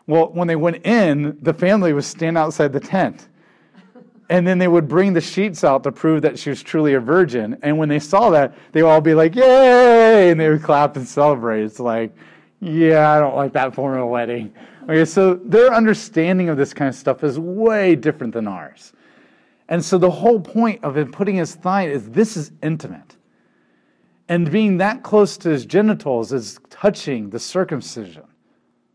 well 0.07 0.29
when 0.33 0.49
they 0.49 0.57
went 0.57 0.85
in 0.85 1.39
the 1.43 1.55
family 1.55 1.93
would 1.93 2.05
stand 2.05 2.37
outside 2.37 2.73
the 2.73 2.81
tent 2.81 3.29
and 4.33 4.47
then 4.47 4.59
they 4.59 4.69
would 4.69 4.89
bring 4.89 5.13
the 5.13 5.21
sheets 5.21 5.63
out 5.63 5.83
to 5.83 5.93
prove 5.93 6.23
that 6.23 6.39
she 6.39 6.49
was 6.49 6.63
truly 6.63 6.95
a 6.95 7.01
virgin. 7.01 7.59
And 7.61 7.77
when 7.77 7.91
they 7.91 7.99
saw 7.99 8.31
that, 8.31 8.55
they 8.73 8.83
would 8.83 8.89
all 8.89 9.01
be 9.03 9.13
like, 9.13 9.35
Yay! 9.35 10.31
And 10.31 10.41
they 10.41 10.49
would 10.49 10.63
clap 10.63 10.97
and 10.97 11.07
celebrate. 11.07 11.65
It's 11.65 11.79
like, 11.79 12.15
yeah, 12.63 13.11
I 13.11 13.19
don't 13.19 13.35
like 13.35 13.53
that 13.55 13.75
form 13.75 14.01
of 14.01 14.09
wedding. 14.09 14.55
Okay, 14.85 15.05
so 15.05 15.35
their 15.35 15.75
understanding 15.75 16.49
of 16.49 16.57
this 16.57 16.73
kind 16.73 16.89
of 16.89 16.95
stuff 16.95 17.25
is 17.25 17.39
way 17.39 17.97
different 17.97 18.33
than 18.33 18.47
ours. 18.47 18.93
And 19.69 19.85
so 19.85 19.99
the 19.99 20.11
whole 20.11 20.41
point 20.41 20.83
of 20.85 20.97
him 20.97 21.11
putting 21.11 21.35
his 21.35 21.55
thigh 21.55 21.89
is 21.89 22.09
this 22.09 22.37
is 22.37 22.53
intimate. 22.63 23.17
And 24.33 24.51
being 24.51 24.79
that 24.79 25.03
close 25.03 25.37
to 25.37 25.51
his 25.51 25.67
genitals 25.67 26.33
is 26.33 26.59
touching 26.71 27.29
the 27.29 27.39
circumcision, 27.39 28.23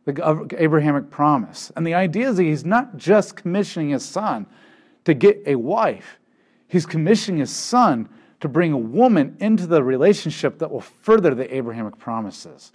the 0.05 0.55
Abrahamic 0.57 1.11
promise. 1.11 1.71
And 1.75 1.85
the 1.85 1.93
idea 1.93 2.29
is 2.29 2.37
that 2.37 2.43
he's 2.43 2.65
not 2.65 2.97
just 2.97 3.35
commissioning 3.35 3.89
his 3.89 4.03
son, 4.03 4.47
to 5.05 5.13
get 5.13 5.39
a 5.45 5.53
wife. 5.53 6.17
He's 6.67 6.87
commissioning 6.87 7.41
his 7.41 7.51
son 7.51 8.09
to 8.39 8.49
bring 8.49 8.71
a 8.71 8.79
woman 8.79 9.37
into 9.39 9.67
the 9.67 9.83
relationship 9.83 10.57
that 10.57 10.71
will 10.71 10.81
further 10.81 11.35
the 11.35 11.55
Abrahamic 11.55 11.99
promises. 11.99 12.71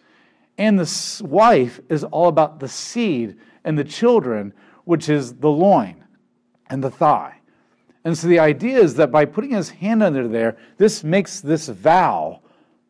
And 0.57 0.79
the 0.79 1.21
wife 1.25 1.81
is 1.89 2.05
all 2.05 2.29
about 2.29 2.61
the 2.61 2.69
seed 2.69 3.39
and 3.65 3.77
the 3.77 3.83
children, 3.83 4.55
which 4.85 5.09
is 5.09 5.35
the 5.35 5.51
loin. 5.51 6.05
and 6.71 6.85
the 6.85 6.91
thigh. 6.93 7.41
And 8.05 8.17
so 8.17 8.29
the 8.29 8.39
idea 8.39 8.79
is 8.79 8.95
that 8.95 9.11
by 9.11 9.25
putting 9.25 9.51
his 9.51 9.71
hand 9.71 10.01
under 10.01 10.29
there, 10.29 10.57
this 10.79 11.03
makes 11.03 11.41
this 11.41 11.67
vow 11.69 12.41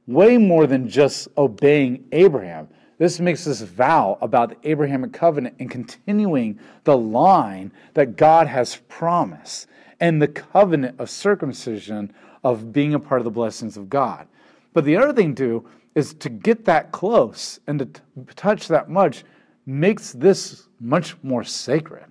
way 0.07 0.39
more 0.39 0.67
than 0.67 0.89
just 0.89 1.29
obeying 1.37 2.05
Abraham. 2.13 2.69
This 2.99 3.21
makes 3.21 3.45
this 3.45 3.61
vow 3.63 4.19
about 4.21 4.51
the 4.51 4.71
Abrahamic 4.71 5.13
covenant 5.13 5.57
and 5.59 5.71
continuing 5.71 6.59
the 6.85 6.97
line 6.97 7.73
that 7.95 8.17
God 8.17 8.47
has 8.47 8.77
promised 8.89 9.67
and 10.01 10.21
the 10.21 10.29
covenant 10.29 11.01
of 11.01 11.11
circumcision 11.11 12.13
of 12.45 12.73
being 12.73 12.95
a 12.95 13.01
part 13.01 13.21
of 13.21 13.25
the 13.25 13.31
blessings 13.31 13.77
of 13.77 13.89
God. 13.89 14.27
But 14.73 14.85
the 14.85 14.97
other 14.97 15.13
thing, 15.13 15.35
too, 15.35 15.69
is 15.95 16.15
to 16.15 16.29
get 16.29 16.65
that 16.65 16.93
close 16.93 17.61
and 17.67 17.79
to 17.79 17.87
t- 17.87 18.01
touch 18.35 18.69
that 18.69 18.89
much 18.89 19.25
makes 19.67 20.13
this 20.13 20.69
much 20.81 21.17
more 21.23 21.45
sacred. 21.45 22.07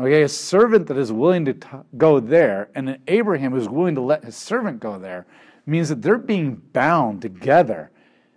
Okay, 0.00 0.22
a 0.22 0.28
servant 0.28 0.86
that 0.88 0.96
is 0.96 1.12
willing 1.12 1.44
to 1.44 1.54
t- 1.54 1.68
go 1.96 2.20
there 2.20 2.68
and 2.74 2.88
an 2.88 3.02
Abraham 3.06 3.52
who's 3.52 3.68
willing 3.68 3.94
to 3.94 4.00
let 4.00 4.24
his 4.24 4.36
servant 4.36 4.80
go 4.80 4.98
there 4.98 5.26
means 5.66 5.88
that 5.88 6.02
they're 6.02 6.18
being 6.18 6.56
bound 6.72 7.22
together. 7.22 7.90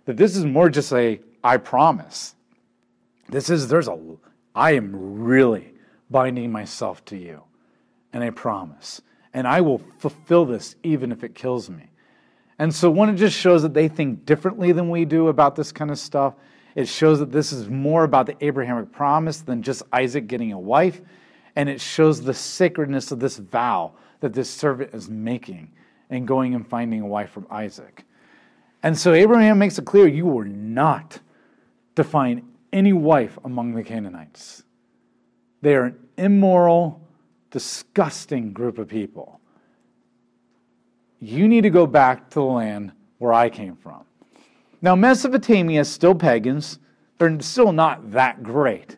That 0.06 0.16
this 0.16 0.36
is 0.36 0.44
more 0.44 0.68
just 0.68 0.92
a 0.92 1.20
I 1.44 1.56
promise. 1.56 2.34
This 3.28 3.50
is 3.50 3.68
there's 3.68 3.88
a 3.88 3.98
I 4.54 4.72
am 4.72 5.20
really 5.22 5.72
binding 6.10 6.50
myself 6.50 7.04
to 7.06 7.16
you 7.16 7.42
and 8.12 8.24
I 8.24 8.30
promise. 8.30 9.02
And 9.34 9.46
I 9.46 9.60
will 9.60 9.80
fulfill 9.98 10.44
this 10.44 10.76
even 10.82 11.12
if 11.12 11.22
it 11.22 11.34
kills 11.34 11.68
me. 11.70 11.90
And 12.58 12.74
so 12.74 12.90
one, 12.90 13.08
it 13.08 13.16
just 13.16 13.36
shows 13.36 13.62
that 13.62 13.74
they 13.74 13.86
think 13.86 14.26
differently 14.26 14.72
than 14.72 14.90
we 14.90 15.04
do 15.04 15.28
about 15.28 15.54
this 15.54 15.70
kind 15.70 15.90
of 15.90 15.98
stuff. 15.98 16.34
It 16.74 16.88
shows 16.88 17.18
that 17.20 17.30
this 17.30 17.52
is 17.52 17.68
more 17.68 18.04
about 18.04 18.26
the 18.26 18.36
Abrahamic 18.44 18.90
promise 18.90 19.42
than 19.42 19.62
just 19.62 19.82
Isaac 19.92 20.26
getting 20.26 20.52
a 20.52 20.58
wife. 20.58 21.00
And 21.54 21.68
it 21.68 21.80
shows 21.80 22.20
the 22.20 22.34
sacredness 22.34 23.12
of 23.12 23.20
this 23.20 23.36
vow 23.36 23.92
that 24.20 24.32
this 24.32 24.50
servant 24.50 24.94
is 24.94 25.08
making 25.08 25.70
and 26.10 26.26
going 26.26 26.54
and 26.54 26.66
finding 26.66 27.00
a 27.00 27.06
wife 27.06 27.30
from 27.30 27.46
Isaac. 27.50 28.04
And 28.82 28.96
so 28.96 29.12
Abraham 29.12 29.58
makes 29.58 29.78
it 29.78 29.84
clear 29.84 30.06
you 30.06 30.26
were 30.26 30.44
not 30.44 31.18
to 31.96 32.04
find 32.04 32.42
any 32.72 32.92
wife 32.92 33.38
among 33.44 33.74
the 33.74 33.82
Canaanites. 33.82 34.62
They 35.62 35.74
are 35.74 35.84
an 35.84 36.08
immoral, 36.16 37.00
disgusting 37.50 38.52
group 38.52 38.78
of 38.78 38.88
people. 38.88 39.40
You 41.20 41.48
need 41.48 41.62
to 41.62 41.70
go 41.70 41.86
back 41.86 42.30
to 42.30 42.34
the 42.36 42.44
land 42.44 42.92
where 43.18 43.32
I 43.32 43.50
came 43.50 43.74
from. 43.74 44.04
Now, 44.80 44.94
Mesopotamia 44.94 45.80
is 45.80 45.88
still 45.88 46.14
pagans. 46.14 46.78
They're 47.18 47.40
still 47.40 47.72
not 47.72 48.12
that 48.12 48.44
great. 48.44 48.96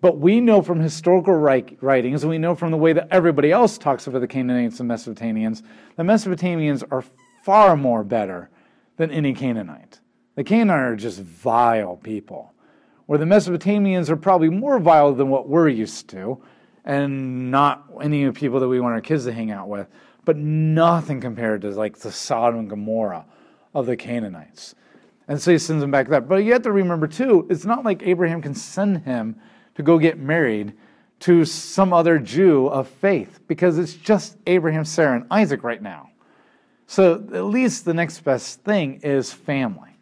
But 0.00 0.18
we 0.18 0.40
know 0.40 0.62
from 0.62 0.78
historical 0.80 1.34
writings, 1.34 2.22
and 2.22 2.30
we 2.30 2.38
know 2.38 2.54
from 2.54 2.70
the 2.70 2.76
way 2.76 2.92
that 2.92 3.08
everybody 3.10 3.50
else 3.50 3.78
talks 3.78 4.06
about 4.06 4.20
the 4.20 4.28
Canaanites 4.28 4.78
and 4.78 4.88
Mesopotamians, 4.88 5.62
the 5.96 6.04
Mesopotamians 6.04 6.84
are 6.90 7.02
far 7.42 7.76
more 7.76 8.04
better 8.04 8.48
than 8.96 9.10
any 9.10 9.32
Canaanite. 9.34 10.00
The 10.36 10.44
Canaanites 10.44 10.92
are 10.92 10.96
just 10.96 11.20
vile 11.20 11.96
people, 11.96 12.54
where 13.06 13.18
the 13.18 13.24
Mesopotamians 13.24 14.08
are 14.08 14.16
probably 14.16 14.50
more 14.50 14.78
vile 14.78 15.12
than 15.14 15.30
what 15.30 15.48
we're 15.48 15.68
used 15.68 16.08
to, 16.10 16.40
and 16.84 17.50
not 17.50 17.84
any 18.00 18.22
of 18.22 18.34
the 18.34 18.40
people 18.40 18.60
that 18.60 18.68
we 18.68 18.80
want 18.80 18.94
our 18.94 19.00
kids 19.00 19.24
to 19.24 19.32
hang 19.32 19.50
out 19.50 19.68
with, 19.68 19.88
but 20.24 20.36
nothing 20.36 21.20
compared 21.20 21.62
to 21.62 21.70
like 21.70 21.98
the 21.98 22.12
Sodom 22.12 22.60
and 22.60 22.70
Gomorrah 22.70 23.26
of 23.74 23.86
the 23.86 23.96
Canaanites. 23.96 24.76
And 25.26 25.42
so 25.42 25.50
he 25.50 25.58
sends 25.58 25.82
him 25.82 25.90
back 25.90 26.08
there. 26.08 26.20
But 26.20 26.44
you 26.44 26.52
have 26.52 26.62
to 26.62 26.72
remember 26.72 27.06
too, 27.06 27.46
it's 27.50 27.64
not 27.64 27.84
like 27.84 28.02
Abraham 28.02 28.40
can 28.40 28.54
send 28.54 29.04
him 29.04 29.40
to 29.78 29.84
go 29.84 29.96
get 29.96 30.18
married 30.18 30.72
to 31.20 31.44
some 31.44 31.92
other 31.92 32.18
Jew 32.18 32.66
of 32.66 32.88
faith 32.88 33.38
because 33.46 33.78
it's 33.78 33.94
just 33.94 34.36
Abraham, 34.48 34.84
Sarah, 34.84 35.14
and 35.14 35.26
Isaac 35.30 35.62
right 35.62 35.80
now. 35.80 36.10
So 36.88 37.14
at 37.14 37.44
least 37.44 37.84
the 37.84 37.94
next 37.94 38.24
best 38.24 38.64
thing 38.64 38.98
is 39.04 39.32
family. 39.32 39.96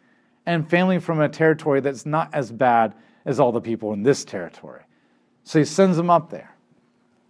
And 0.47 0.67
family 0.67 0.97
from 0.97 1.21
a 1.21 1.29
territory 1.29 1.79
that's 1.79 2.07
not 2.07 2.33
as 2.33 2.51
bad 2.51 2.95
as 3.23 3.39
all 3.39 3.51
the 3.51 3.61
people 3.61 3.93
in 3.93 4.01
this 4.01 4.25
territory. 4.25 4.81
So 5.43 5.59
he 5.59 5.65
sends 5.65 5.95
them 5.95 6.09
up 6.09 6.31
there. 6.31 6.55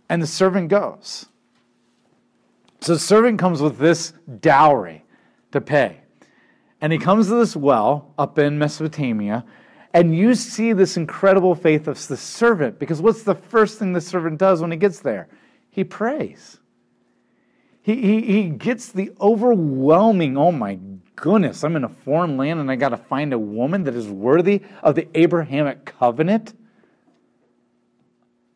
And 0.08 0.22
the 0.22 0.28
servant 0.28 0.70
goes. 0.70 1.26
So 2.80 2.94
the 2.94 3.00
servant 3.00 3.40
comes 3.40 3.62
with 3.62 3.78
this 3.78 4.14
dowry 4.40 5.04
to 5.52 5.60
pay. 5.60 5.98
And 6.80 6.94
he 6.94 6.98
comes 6.98 7.28
to 7.28 7.36
this 7.36 7.58
well 7.58 8.14
up 8.18 8.40
in 8.40 8.58
Mesopotamia 8.58 9.44
and 9.94 10.16
you 10.16 10.36
see 10.36 10.74
this 10.74 10.98
incredible 10.98 11.56
faith 11.56 11.88
of 11.88 12.06
the 12.08 12.18
servant 12.18 12.80
because 12.80 13.02
what's 13.02 13.24
the 13.24 13.36
first 13.36 13.80
thing 13.80 13.94
the 13.94 14.02
servant 14.02 14.38
does 14.38 14.62
when 14.62 14.72
he 14.72 14.78
gets 14.78 15.00
there? 15.00 15.28
He 15.70 15.84
prays. 15.84 16.60
He, 17.82 17.96
he, 17.96 18.22
he 18.22 18.50
gets 18.50 18.92
the 18.92 19.12
overwhelming, 19.22 20.38
oh 20.38 20.52
my 20.52 20.78
goodness, 21.16 21.64
I'm 21.64 21.76
in 21.78 21.86
a 21.86 21.90
foreign 21.90 22.36
land 22.36 22.60
and 22.60 22.70
I 22.70 22.76
got 22.76 22.90
to 22.90 22.98
find 22.98 23.32
a 23.32 23.40
woman 23.40 23.86
that 23.86 23.96
is 23.96 24.08
worthy 24.08 24.62
of 24.84 24.96
the 24.96 25.08
Abrahamic 25.18 25.86
covenant. 25.86 26.54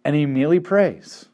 And 0.03 0.15
he 0.15 0.23
immediately 0.23 0.59
prays. 0.59 1.27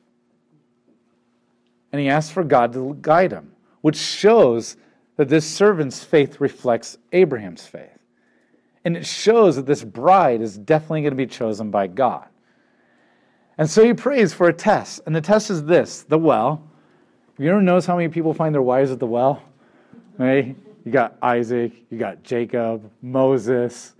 And 1.92 2.00
he 2.00 2.10
asks 2.10 2.32
for 2.32 2.44
God 2.44 2.74
to 2.74 2.98
guide 3.01 3.32
him, 3.32 3.54
which 3.82 3.98
shows 3.98 4.77
that 5.16 5.30
this 5.30 5.50
servant's 5.50 6.04
faith 6.04 6.39
reflects 6.39 6.98
Abraham's 7.12 7.66
faith. 7.66 7.97
And 8.88 8.96
it 8.96 9.06
shows 9.06 9.58
that 9.58 9.65
this 9.65 9.84
bride 9.84 10.41
is 10.41 10.58
definitely 10.58 11.01
going 11.01 11.12
to 11.12 11.17
be 11.17 11.27
chosen 11.27 11.70
by 11.70 11.88
God. 11.88 12.25
And 13.58 13.70
so 13.70 13.84
he 13.84 13.94
prays 13.94 14.34
for 14.34 14.48
a 14.48 14.53
test. 14.53 15.01
And 15.06 15.13
the 15.13 15.20
test 15.20 15.50
is 15.50 15.65
this 15.65 16.03
the 16.03 16.17
well. 16.17 16.65
You 17.38 17.50
ever 17.50 17.62
notice 17.62 17.86
how 17.86 17.98
many 17.98 18.08
people 18.08 18.34
find 18.34 18.56
their 18.56 18.62
wives 18.62 18.89
at 18.89 19.00
the 19.00 19.06
well? 19.06 19.44
Right? 20.17 20.56
You 20.86 20.91
got 20.94 21.17
Isaac, 21.22 21.74
you 21.89 21.98
got 21.98 22.24
Jacob, 22.24 22.89
Moses. 23.01 23.94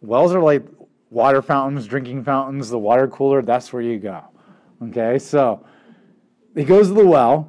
Wells 0.00 0.34
are 0.34 0.42
like 0.42 0.66
water 1.10 1.40
fountains, 1.40 1.86
drinking 1.86 2.24
fountains, 2.24 2.70
the 2.70 2.78
water 2.78 3.06
cooler, 3.06 3.40
that's 3.40 3.72
where 3.72 3.82
you 3.82 4.00
go. 4.00 4.24
Okay, 4.82 5.16
so 5.16 5.64
he 6.56 6.64
goes 6.64 6.88
to 6.88 6.94
the 6.94 7.06
well, 7.06 7.48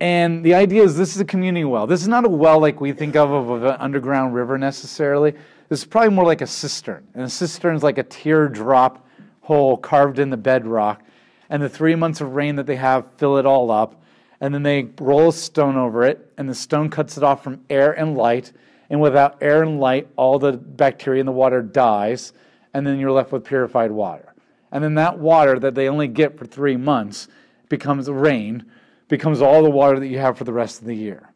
and 0.00 0.42
the 0.42 0.54
idea 0.54 0.82
is 0.82 0.96
this 0.96 1.14
is 1.14 1.20
a 1.20 1.26
community 1.26 1.64
well. 1.64 1.86
This 1.86 2.00
is 2.00 2.08
not 2.08 2.24
a 2.24 2.28
well 2.28 2.58
like 2.58 2.80
we 2.80 2.92
think 2.92 3.16
of 3.16 3.30
of 3.30 3.62
an 3.62 3.76
underground 3.78 4.34
river 4.34 4.56
necessarily. 4.56 5.32
This 5.68 5.80
is 5.80 5.84
probably 5.84 6.10
more 6.10 6.24
like 6.24 6.40
a 6.40 6.46
cistern. 6.46 7.06
And 7.14 7.22
a 7.22 7.28
cistern 7.28 7.76
is 7.76 7.82
like 7.82 7.98
a 7.98 8.02
teardrop 8.02 9.06
hole 9.42 9.76
carved 9.76 10.18
in 10.18 10.30
the 10.30 10.36
bedrock. 10.38 11.02
And 11.50 11.62
the 11.62 11.68
three 11.68 11.94
months 11.94 12.20
of 12.20 12.34
rain 12.34 12.56
that 12.56 12.66
they 12.66 12.76
have 12.76 13.06
fill 13.18 13.36
it 13.36 13.44
all 13.44 13.70
up. 13.70 14.02
And 14.40 14.54
then 14.54 14.62
they 14.62 14.88
roll 14.98 15.28
a 15.28 15.32
stone 15.34 15.76
over 15.76 16.02
it, 16.04 16.32
and 16.38 16.48
the 16.48 16.54
stone 16.54 16.88
cuts 16.88 17.18
it 17.18 17.22
off 17.22 17.44
from 17.44 17.60
air 17.68 17.92
and 17.92 18.16
light. 18.16 18.52
And 18.88 19.00
without 19.00 19.36
air 19.42 19.62
and 19.62 19.78
light, 19.78 20.08
all 20.16 20.38
the 20.38 20.52
bacteria 20.52 21.20
in 21.20 21.26
the 21.26 21.32
water 21.32 21.60
dies, 21.60 22.32
and 22.72 22.86
then 22.86 22.98
you're 22.98 23.12
left 23.12 23.32
with 23.32 23.44
purified 23.44 23.90
water. 23.90 24.32
And 24.72 24.82
then 24.82 24.94
that 24.94 25.18
water 25.18 25.58
that 25.58 25.74
they 25.74 25.88
only 25.88 26.08
get 26.08 26.38
for 26.38 26.46
three 26.46 26.76
months 26.76 27.28
becomes 27.68 28.08
rain 28.08 28.64
becomes 29.10 29.42
all 29.42 29.62
the 29.62 29.68
water 29.68 30.00
that 30.00 30.06
you 30.06 30.18
have 30.18 30.38
for 30.38 30.44
the 30.44 30.52
rest 30.52 30.80
of 30.80 30.86
the 30.86 30.96
year. 30.96 31.30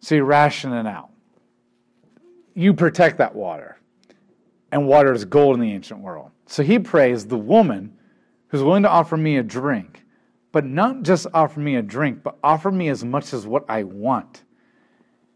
So 0.00 0.16
you 0.16 0.24
ration 0.24 0.72
it 0.72 0.86
out. 0.86 1.10
You 2.54 2.74
protect 2.74 3.18
that 3.18 3.34
water. 3.34 3.78
And 4.70 4.86
water 4.86 5.12
is 5.12 5.24
gold 5.24 5.54
in 5.54 5.60
the 5.60 5.72
ancient 5.72 6.00
world. 6.00 6.32
So 6.46 6.62
he 6.62 6.78
prays 6.78 7.26
the 7.26 7.38
woman 7.38 7.96
who's 8.48 8.62
willing 8.62 8.82
to 8.82 8.90
offer 8.90 9.16
me 9.16 9.36
a 9.36 9.42
drink, 9.42 10.04
but 10.50 10.66
not 10.66 11.02
just 11.04 11.26
offer 11.32 11.60
me 11.60 11.76
a 11.76 11.82
drink, 11.82 12.22
but 12.22 12.36
offer 12.42 12.70
me 12.70 12.88
as 12.88 13.04
much 13.04 13.32
as 13.32 13.46
what 13.46 13.64
I 13.68 13.84
want. 13.84 14.42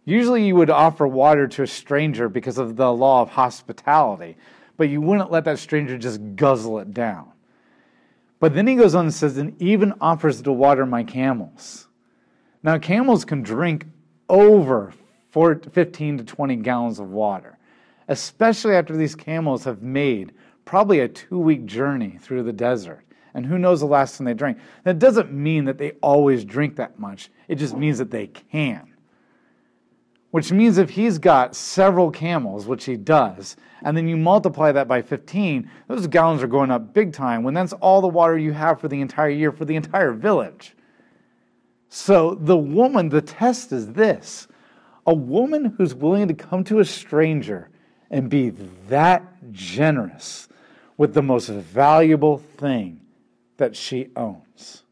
Usually 0.05 0.45
you 0.45 0.57
would 0.57 0.71
offer 0.71 1.07
water 1.07 1.47
to 1.47 1.63
a 1.63 1.67
stranger 1.67 2.29
because 2.29 2.59
of 2.59 2.77
the 2.77 2.93
law 2.93 3.23
of 3.23 3.31
hospitality, 3.31 4.37
but 4.77 4.89
you 4.89 5.01
wouldn't 5.01 5.31
let 5.31 5.45
that 5.45 5.61
stranger 5.61 5.97
just 5.97 6.21
guzzle 6.35 6.81
it 6.81 6.93
down. 6.93 7.31
But 8.43 8.55
then 8.55 8.67
he 8.67 8.75
goes 8.75 8.97
on 8.97 9.05
and 9.05 9.15
says, 9.15 9.39
and 9.39 9.55
even 9.63 9.95
offers 10.01 10.43
to 10.43 10.51
water 10.51 10.85
my 10.85 11.05
camels. 11.05 11.87
Now, 12.65 12.77
camels 12.77 13.25
can 13.25 13.45
drink 13.45 13.87
over 14.29 14.93
15 15.31 16.19
to 16.19 16.25
20 16.25 16.57
gallons 16.57 16.99
of 16.99 17.11
water, 17.11 17.57
especially 18.09 18.75
after 18.75 18.97
these 18.97 19.15
camels 19.15 19.63
have 19.63 19.81
made 19.81 20.33
probably 20.65 20.99
a 20.99 21.09
two 21.09 21.39
week 21.39 21.67
journey 21.67 22.19
through 22.21 22.43
the 22.43 22.53
desert. 22.53 23.05
And 23.33 23.47
who 23.47 23.59
knows 23.59 23.79
the 23.79 23.87
last 23.87 24.19
time 24.19 24.25
they 24.25 24.35
drank? 24.35 24.59
That 24.83 24.99
doesn't 24.99 25.33
mean 25.33 25.65
that 25.67 25.79
they 25.79 25.93
always 26.03 26.45
drink 26.45 26.75
that 26.75 26.99
much, 26.99 27.31
it 27.47 27.55
just 27.55 27.77
means 27.77 27.99
that 27.99 28.11
they 28.11 28.27
can 28.27 28.92
which 30.33 30.51
means 30.51 30.79
if 30.79 30.91
he's 30.91 31.19
got 31.19 31.55
several 31.55 32.11
camels, 32.11 32.67
which 32.67 32.87
he 32.87 32.97
does, 32.97 33.55
and 33.83 33.95
then 33.95 34.09
you 34.09 34.17
multiply 34.17 34.73
that 34.73 34.89
by 34.89 35.03
15, 35.03 35.71
those 35.89 36.07
gallons 36.07 36.43
are 36.43 36.47
going 36.47 36.71
up 36.71 36.95
big 36.95 37.13
time 37.13 37.43
when 37.43 37.53
that's 37.53 37.75
all 37.75 38.01
the 38.01 38.09
water 38.09 38.39
you 38.39 38.53
have 38.53 38.81
for 38.81 38.89
the 38.89 39.01
entire 39.01 39.29
year 39.29 39.53
for 39.53 39.67
the 39.67 39.77
entire 39.77 40.13
village. 40.13 40.75
So 41.91 42.35
the 42.35 42.57
woman, 42.57 43.11
the 43.11 43.21
test 43.21 43.73
is 43.73 43.93
this 43.93 44.49
a 45.07 45.13
woman 45.15 45.75
who's 45.77 45.95
willing 45.95 46.29
to 46.29 46.35
come 46.35 46.65
to 46.65 46.81
a 46.81 46.85
stranger 46.85 47.69
and 48.11 48.31
be 48.31 48.51
that 48.89 49.53
generous 49.53 50.49
with 50.97 51.13
the 51.13 51.23
most 51.23 51.49
valuable 51.49 52.39
thing 52.39 53.03
that 53.59 53.77
she 53.77 54.09
owns. 54.17 54.85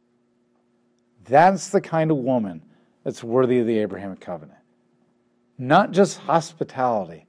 That's 1.24 1.70
the 1.70 1.80
kind 1.80 2.10
of 2.10 2.18
woman 2.18 2.62
that's 3.04 3.24
worthy 3.24 3.60
of 3.60 3.66
the 3.66 3.78
Abrahamic 3.78 4.20
covenant. 4.20 4.59
Not 5.60 5.90
just 5.90 6.20
hospitality, 6.20 7.26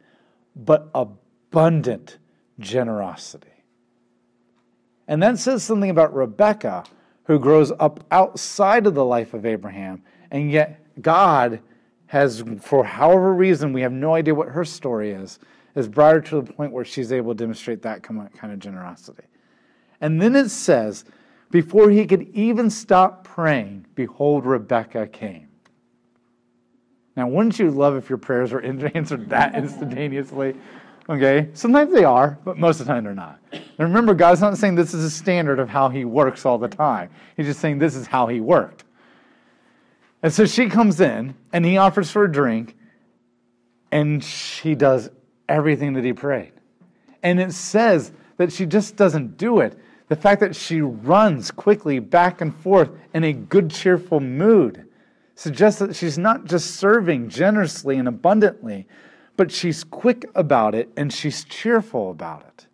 but 0.55 0.89
abundant 0.95 2.17
generosity. 2.59 3.50
And 5.05 5.21
that 5.21 5.38
says 5.38 5.63
something 5.63 5.89
about 5.89 6.13
Rebecca, 6.15 6.85
who 7.25 7.38
grows 7.39 7.73
up 7.77 8.05
outside 8.09 8.88
of 8.88 8.95
the 8.95 9.03
life 9.03 9.33
of 9.33 9.45
Abraham, 9.45 10.03
and 10.31 10.50
yet 10.50 10.79
God 11.01 11.59
has, 12.07 12.41
for 12.61 12.85
however 12.85 13.33
reason, 13.33 13.73
we 13.73 13.81
have 13.81 13.91
no 13.91 14.15
idea 14.15 14.33
what 14.33 14.47
her 14.47 14.63
story 14.63 15.11
is, 15.11 15.38
has 15.75 15.89
brought 15.89 16.13
her 16.13 16.21
to 16.21 16.41
the 16.41 16.53
point 16.53 16.71
where 16.71 16.85
she's 16.85 17.11
able 17.11 17.33
to 17.33 17.38
demonstrate 17.38 17.81
that 17.81 18.01
kind 18.01 18.29
of 18.43 18.59
generosity. 18.59 19.23
And 20.00 20.21
then 20.21 20.38
it 20.38 20.50
says, 20.50 21.03
before 21.50 21.89
he 21.89 22.07
could 22.07 22.29
even 22.29 22.69
stop 22.69 23.25
praying, 23.25 23.88
behold, 23.93 24.45
Rebecca 24.45 25.07
came. 25.07 25.50
Now, 27.21 27.27
wouldn't 27.27 27.59
you 27.59 27.69
love 27.69 27.95
if 27.95 28.09
your 28.09 28.17
prayers 28.17 28.51
were 28.51 28.61
answered 28.95 29.29
that 29.29 29.53
instantaneously? 29.53 30.55
Okay, 31.07 31.49
sometimes 31.53 31.93
they 31.93 32.03
are, 32.03 32.39
but 32.43 32.57
most 32.57 32.79
of 32.79 32.87
the 32.87 32.93
time 32.93 33.03
they're 33.03 33.13
not. 33.13 33.37
And 33.51 33.61
remember, 33.77 34.15
God's 34.15 34.41
not 34.41 34.57
saying 34.57 34.73
this 34.73 34.95
is 34.95 35.03
a 35.03 35.09
standard 35.11 35.59
of 35.59 35.69
how 35.69 35.89
He 35.89 36.03
works 36.03 36.47
all 36.47 36.57
the 36.57 36.67
time. 36.67 37.11
He's 37.37 37.45
just 37.45 37.59
saying 37.59 37.77
this 37.77 37.95
is 37.95 38.07
how 38.07 38.25
He 38.25 38.39
worked. 38.39 38.85
And 40.23 40.33
so 40.33 40.47
she 40.47 40.67
comes 40.67 40.99
in, 40.99 41.35
and 41.53 41.63
He 41.63 41.77
offers 41.77 42.11
her 42.13 42.23
a 42.23 42.31
drink, 42.31 42.75
and 43.91 44.23
she 44.23 44.73
does 44.73 45.11
everything 45.47 45.93
that 45.93 46.03
He 46.03 46.13
prayed. 46.13 46.53
And 47.21 47.39
it 47.39 47.53
says 47.53 48.11
that 48.37 48.51
she 48.51 48.65
just 48.65 48.95
doesn't 48.95 49.37
do 49.37 49.59
it. 49.59 49.77
The 50.07 50.15
fact 50.15 50.41
that 50.41 50.55
she 50.55 50.81
runs 50.81 51.51
quickly 51.51 51.99
back 51.99 52.41
and 52.41 52.55
forth 52.55 52.89
in 53.13 53.23
a 53.23 53.31
good, 53.31 53.69
cheerful 53.69 54.21
mood 54.21 54.87
suggests 55.35 55.79
that 55.79 55.95
she's 55.95 56.17
not 56.17 56.45
just 56.45 56.75
serving 56.75 57.29
generously 57.29 57.97
and 57.97 58.07
abundantly, 58.07 58.88
but 59.38 59.51
she's 59.51 59.83
quick 59.83 60.25
about 60.35 60.75
it 60.75 60.89
and 60.97 61.11
she's 61.11 61.43
cheerful 61.45 62.11
about 62.11 62.45
it. 62.45 62.67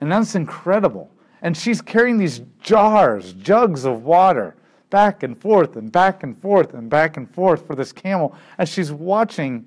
And 0.00 0.10
that's 0.10 0.34
incredible. 0.34 1.10
And 1.42 1.56
she's 1.56 1.80
carrying 1.80 2.18
these 2.18 2.40
jars, 2.60 3.32
jugs 3.34 3.84
of 3.84 4.04
water, 4.04 4.56
back 4.90 5.22
and 5.22 5.38
forth 5.38 5.76
and 5.76 5.92
back 5.92 6.22
and 6.22 6.36
forth 6.36 6.74
and 6.74 6.88
back 6.88 7.16
and 7.16 7.32
forth 7.32 7.66
for 7.66 7.74
this 7.74 7.92
camel 7.92 8.34
as 8.56 8.68
she's 8.68 8.90
watching 8.90 9.66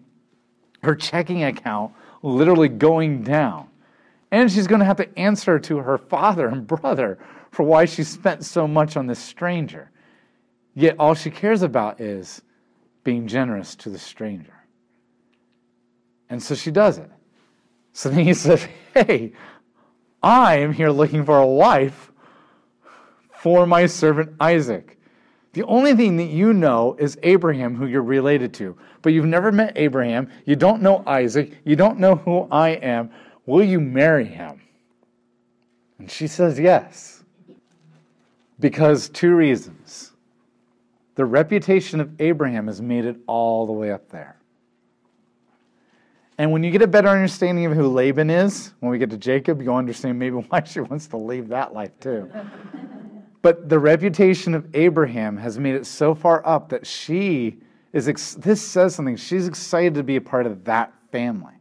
her 0.83 0.95
checking 0.95 1.43
account 1.43 1.93
literally 2.23 2.69
going 2.69 3.23
down. 3.23 3.67
And 4.31 4.51
she's 4.51 4.67
going 4.67 4.79
to 4.79 4.85
have 4.85 4.97
to 4.97 5.19
answer 5.19 5.59
to 5.59 5.77
her 5.77 5.97
father 5.97 6.47
and 6.47 6.65
brother 6.65 7.19
for 7.51 7.63
why 7.63 7.85
she 7.85 8.03
spent 8.03 8.45
so 8.45 8.67
much 8.67 8.95
on 8.95 9.05
this 9.05 9.19
stranger. 9.19 9.91
Yet 10.73 10.95
all 10.99 11.13
she 11.13 11.29
cares 11.29 11.61
about 11.61 11.99
is 11.99 12.41
being 13.03 13.27
generous 13.27 13.75
to 13.75 13.89
the 13.89 13.99
stranger. 13.99 14.53
And 16.29 16.41
so 16.41 16.55
she 16.55 16.71
does 16.71 16.97
it. 16.97 17.09
So 17.93 18.09
then 18.09 18.25
he 18.25 18.33
says, 18.35 18.67
Hey, 18.93 19.33
I 20.23 20.57
am 20.57 20.71
here 20.73 20.91
looking 20.91 21.25
for 21.25 21.39
a 21.39 21.47
wife 21.47 22.11
for 23.37 23.65
my 23.65 23.85
servant 23.85 24.35
Isaac. 24.39 24.97
The 25.53 25.63
only 25.63 25.93
thing 25.95 26.15
that 26.17 26.25
you 26.29 26.53
know 26.53 26.95
is 26.97 27.17
Abraham, 27.23 27.75
who 27.75 27.85
you're 27.85 28.03
related 28.03 28.53
to, 28.55 28.77
but 29.01 29.11
you've 29.11 29.25
never 29.25 29.51
met 29.51 29.73
Abraham. 29.75 30.29
You 30.45 30.55
don't 30.55 30.81
know 30.81 31.03
Isaac. 31.05 31.57
You 31.65 31.75
don't 31.75 31.99
know 31.99 32.15
who 32.15 32.47
I 32.49 32.69
am. 32.69 33.09
Will 33.45 33.63
you 33.63 33.81
marry 33.81 34.25
him? 34.25 34.61
And 35.99 36.09
she 36.09 36.27
says 36.27 36.57
yes. 36.57 37.23
Because 38.59 39.09
two 39.09 39.35
reasons. 39.35 40.10
The 41.15 41.25
reputation 41.25 41.99
of 41.99 42.09
Abraham 42.19 42.67
has 42.67 42.81
made 42.81 43.05
it 43.05 43.17
all 43.27 43.65
the 43.65 43.73
way 43.73 43.91
up 43.91 44.09
there. 44.09 44.37
And 46.37 46.51
when 46.51 46.63
you 46.63 46.71
get 46.71 46.81
a 46.81 46.87
better 46.87 47.09
understanding 47.09 47.65
of 47.65 47.73
who 47.73 47.87
Laban 47.87 48.29
is, 48.29 48.73
when 48.79 48.91
we 48.91 48.97
get 48.97 49.09
to 49.11 49.17
Jacob, 49.17 49.61
you'll 49.61 49.75
understand 49.75 50.17
maybe 50.17 50.35
why 50.49 50.63
she 50.63 50.79
wants 50.79 51.07
to 51.07 51.17
leave 51.17 51.49
that 51.49 51.73
life 51.73 51.91
too. 51.99 52.31
but 53.41 53.69
the 53.69 53.77
reputation 53.77 54.55
of 54.55 54.67
Abraham 54.73 55.37
has 55.37 55.59
made 55.59 55.75
it 55.75 55.85
so 55.85 56.15
far 56.15 56.45
up 56.47 56.69
that 56.69 56.87
she 56.87 57.57
is, 57.93 58.07
ex- 58.07 58.35
this 58.35 58.61
says 58.61 58.95
something. 58.95 59.17
She's 59.17 59.47
excited 59.47 59.95
to 59.95 60.03
be 60.03 60.15
a 60.15 60.21
part 60.21 60.45
of 60.45 60.63
that 60.65 60.93
family. 61.11 61.53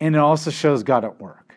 And 0.00 0.16
it 0.16 0.18
also 0.18 0.50
shows 0.50 0.82
God 0.82 1.04
at 1.04 1.20
work. 1.20 1.56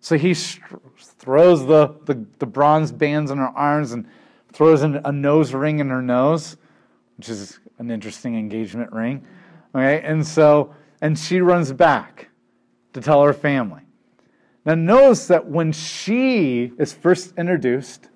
So 0.00 0.18
he 0.18 0.34
throws 0.34 1.64
the, 1.64 1.94
the, 2.04 2.26
the 2.40 2.46
bronze 2.46 2.90
bands 2.90 3.30
on 3.30 3.38
her 3.38 3.46
arms 3.46 3.92
and 3.92 4.08
throws 4.52 4.82
in 4.82 5.00
a 5.04 5.12
nose 5.12 5.54
ring 5.54 5.78
in 5.78 5.88
her 5.88 6.02
nose, 6.02 6.56
which 7.16 7.28
is 7.28 7.60
an 7.78 7.90
interesting 7.90 8.36
engagement 8.36 8.92
ring. 8.92 9.24
Okay, 9.74 10.02
and 10.02 10.26
so, 10.26 10.74
and 11.00 11.18
she 11.18 11.40
runs 11.40 11.72
back 11.72 12.28
to 12.92 13.00
tell 13.00 13.22
her 13.22 13.32
family. 13.32 13.82
Now, 14.64 14.74
notice 14.74 15.26
that 15.26 15.46
when 15.46 15.72
she 15.72 16.72
is 16.78 16.92
first 16.92 17.34
introduced, 17.36 18.10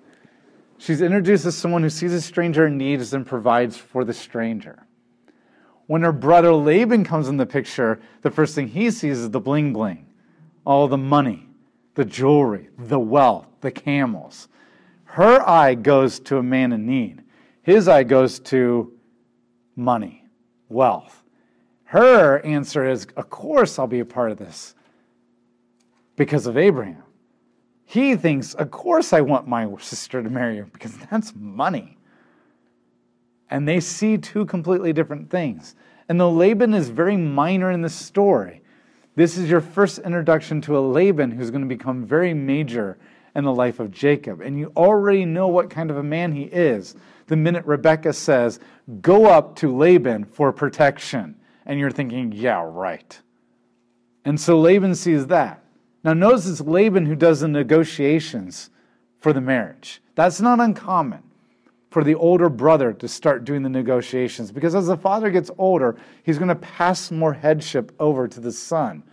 she's 0.77 1.01
introduced 1.01 1.45
as 1.45 1.57
someone 1.57 1.83
who 1.83 1.89
sees 1.89 2.13
a 2.13 2.21
stranger 2.21 2.67
in 2.67 2.77
need 2.77 3.01
and 3.13 3.25
provides 3.25 3.75
for 3.75 4.05
the 4.05 4.13
stranger. 4.13 4.87
When 5.87 6.03
her 6.03 6.11
brother 6.11 6.53
Laban 6.53 7.03
comes 7.03 7.27
in 7.27 7.37
the 7.37 7.45
picture, 7.45 7.99
the 8.21 8.31
first 8.31 8.55
thing 8.55 8.67
he 8.67 8.91
sees 8.91 9.19
is 9.19 9.29
the 9.29 9.39
bling 9.39 9.73
bling, 9.73 10.05
all 10.65 10.87
the 10.87 10.97
money, 10.97 11.47
the 11.95 12.05
jewelry, 12.05 12.69
the 12.77 12.99
wealth, 12.99 13.47
the 13.61 13.71
camels. 13.71 14.47
Her 15.17 15.49
eye 15.49 15.73
goes 15.73 16.19
to 16.19 16.37
a 16.37 16.43
man 16.43 16.71
in 16.71 16.85
need, 16.85 17.23
his 17.63 17.87
eye 17.87 18.03
goes 18.03 18.37
to 18.51 18.93
money, 19.75 20.23
wealth. 20.69 21.23
Her 21.85 22.39
answer 22.45 22.87
is, 22.87 23.07
Of 23.17 23.27
course, 23.31 23.79
I'll 23.79 23.87
be 23.87 24.01
a 24.01 24.05
part 24.05 24.29
of 24.29 24.37
this 24.37 24.75
because 26.17 26.45
of 26.45 26.55
Abraham. 26.55 27.01
He 27.83 28.15
thinks, 28.15 28.53
Of 28.53 28.69
course, 28.69 29.11
I 29.11 29.21
want 29.21 29.47
my 29.47 29.67
sister 29.79 30.21
to 30.21 30.29
marry 30.29 30.57
you 30.57 30.69
because 30.71 30.95
that's 31.09 31.33
money. 31.35 31.97
And 33.49 33.67
they 33.67 33.79
see 33.79 34.19
two 34.19 34.45
completely 34.45 34.93
different 34.93 35.31
things. 35.31 35.73
And 36.07 36.21
though 36.21 36.31
Laban 36.31 36.75
is 36.75 36.89
very 36.89 37.17
minor 37.17 37.71
in 37.71 37.81
the 37.81 37.89
story, 37.89 38.61
this 39.15 39.35
is 39.35 39.49
your 39.49 39.61
first 39.61 39.97
introduction 39.97 40.61
to 40.61 40.77
a 40.77 40.79
Laban 40.79 41.31
who's 41.31 41.49
going 41.49 41.67
to 41.67 41.67
become 41.67 42.05
very 42.05 42.35
major 42.35 42.99
in 43.37 43.45
the 43.45 43.53
life 43.53 43.79
of 43.79 43.91
Jacob. 43.91 44.41
And 44.41 44.59
you 44.59 44.73
already 44.75 45.23
know 45.23 45.47
what 45.47 45.69
kind 45.69 45.89
of 45.89 45.95
a 45.97 46.03
man 46.03 46.33
he 46.33 46.43
is 46.43 46.95
the 47.27 47.37
minute 47.37 47.65
Rebecca 47.65 48.11
says, 48.11 48.59
Go 49.01 49.27
up 49.27 49.55
to 49.57 49.75
Laban 49.75 50.25
for 50.25 50.51
protection 50.51 51.35
and 51.67 51.79
you're 51.79 51.91
thinking, 51.91 52.31
yeah, 52.31 52.63
right. 52.65 53.19
And 54.25 54.39
so 54.39 54.59
Laban 54.59 54.95
sees 54.95 55.27
that. 55.27 55.63
Now, 56.03 56.13
notice 56.13 56.47
it's 56.47 56.61
Laban 56.61 57.05
who 57.05 57.15
does 57.15 57.41
the 57.41 57.47
negotiations 57.49 58.69
for 59.19 59.33
the 59.33 59.41
marriage. 59.41 60.01
That's 60.15 60.39
not 60.39 60.61
uncommon 60.61 61.23
for 61.91 62.03
the 62.03 62.15
older 62.15 62.49
brother 62.49 62.93
to 62.93 63.07
start 63.07 63.43
doing 63.43 63.63
the 63.63 63.69
negotiations 63.69 64.51
because 64.51 64.75
as 64.75 64.87
the 64.87 64.97
father 64.97 65.29
gets 65.29 65.51
older, 65.57 65.97
he's 66.23 66.37
going 66.37 66.47
to 66.47 66.55
pass 66.55 67.11
more 67.11 67.33
headship 67.33 67.91
over 67.99 68.27
to 68.27 68.39
the 68.39 68.51
son. 68.51 69.03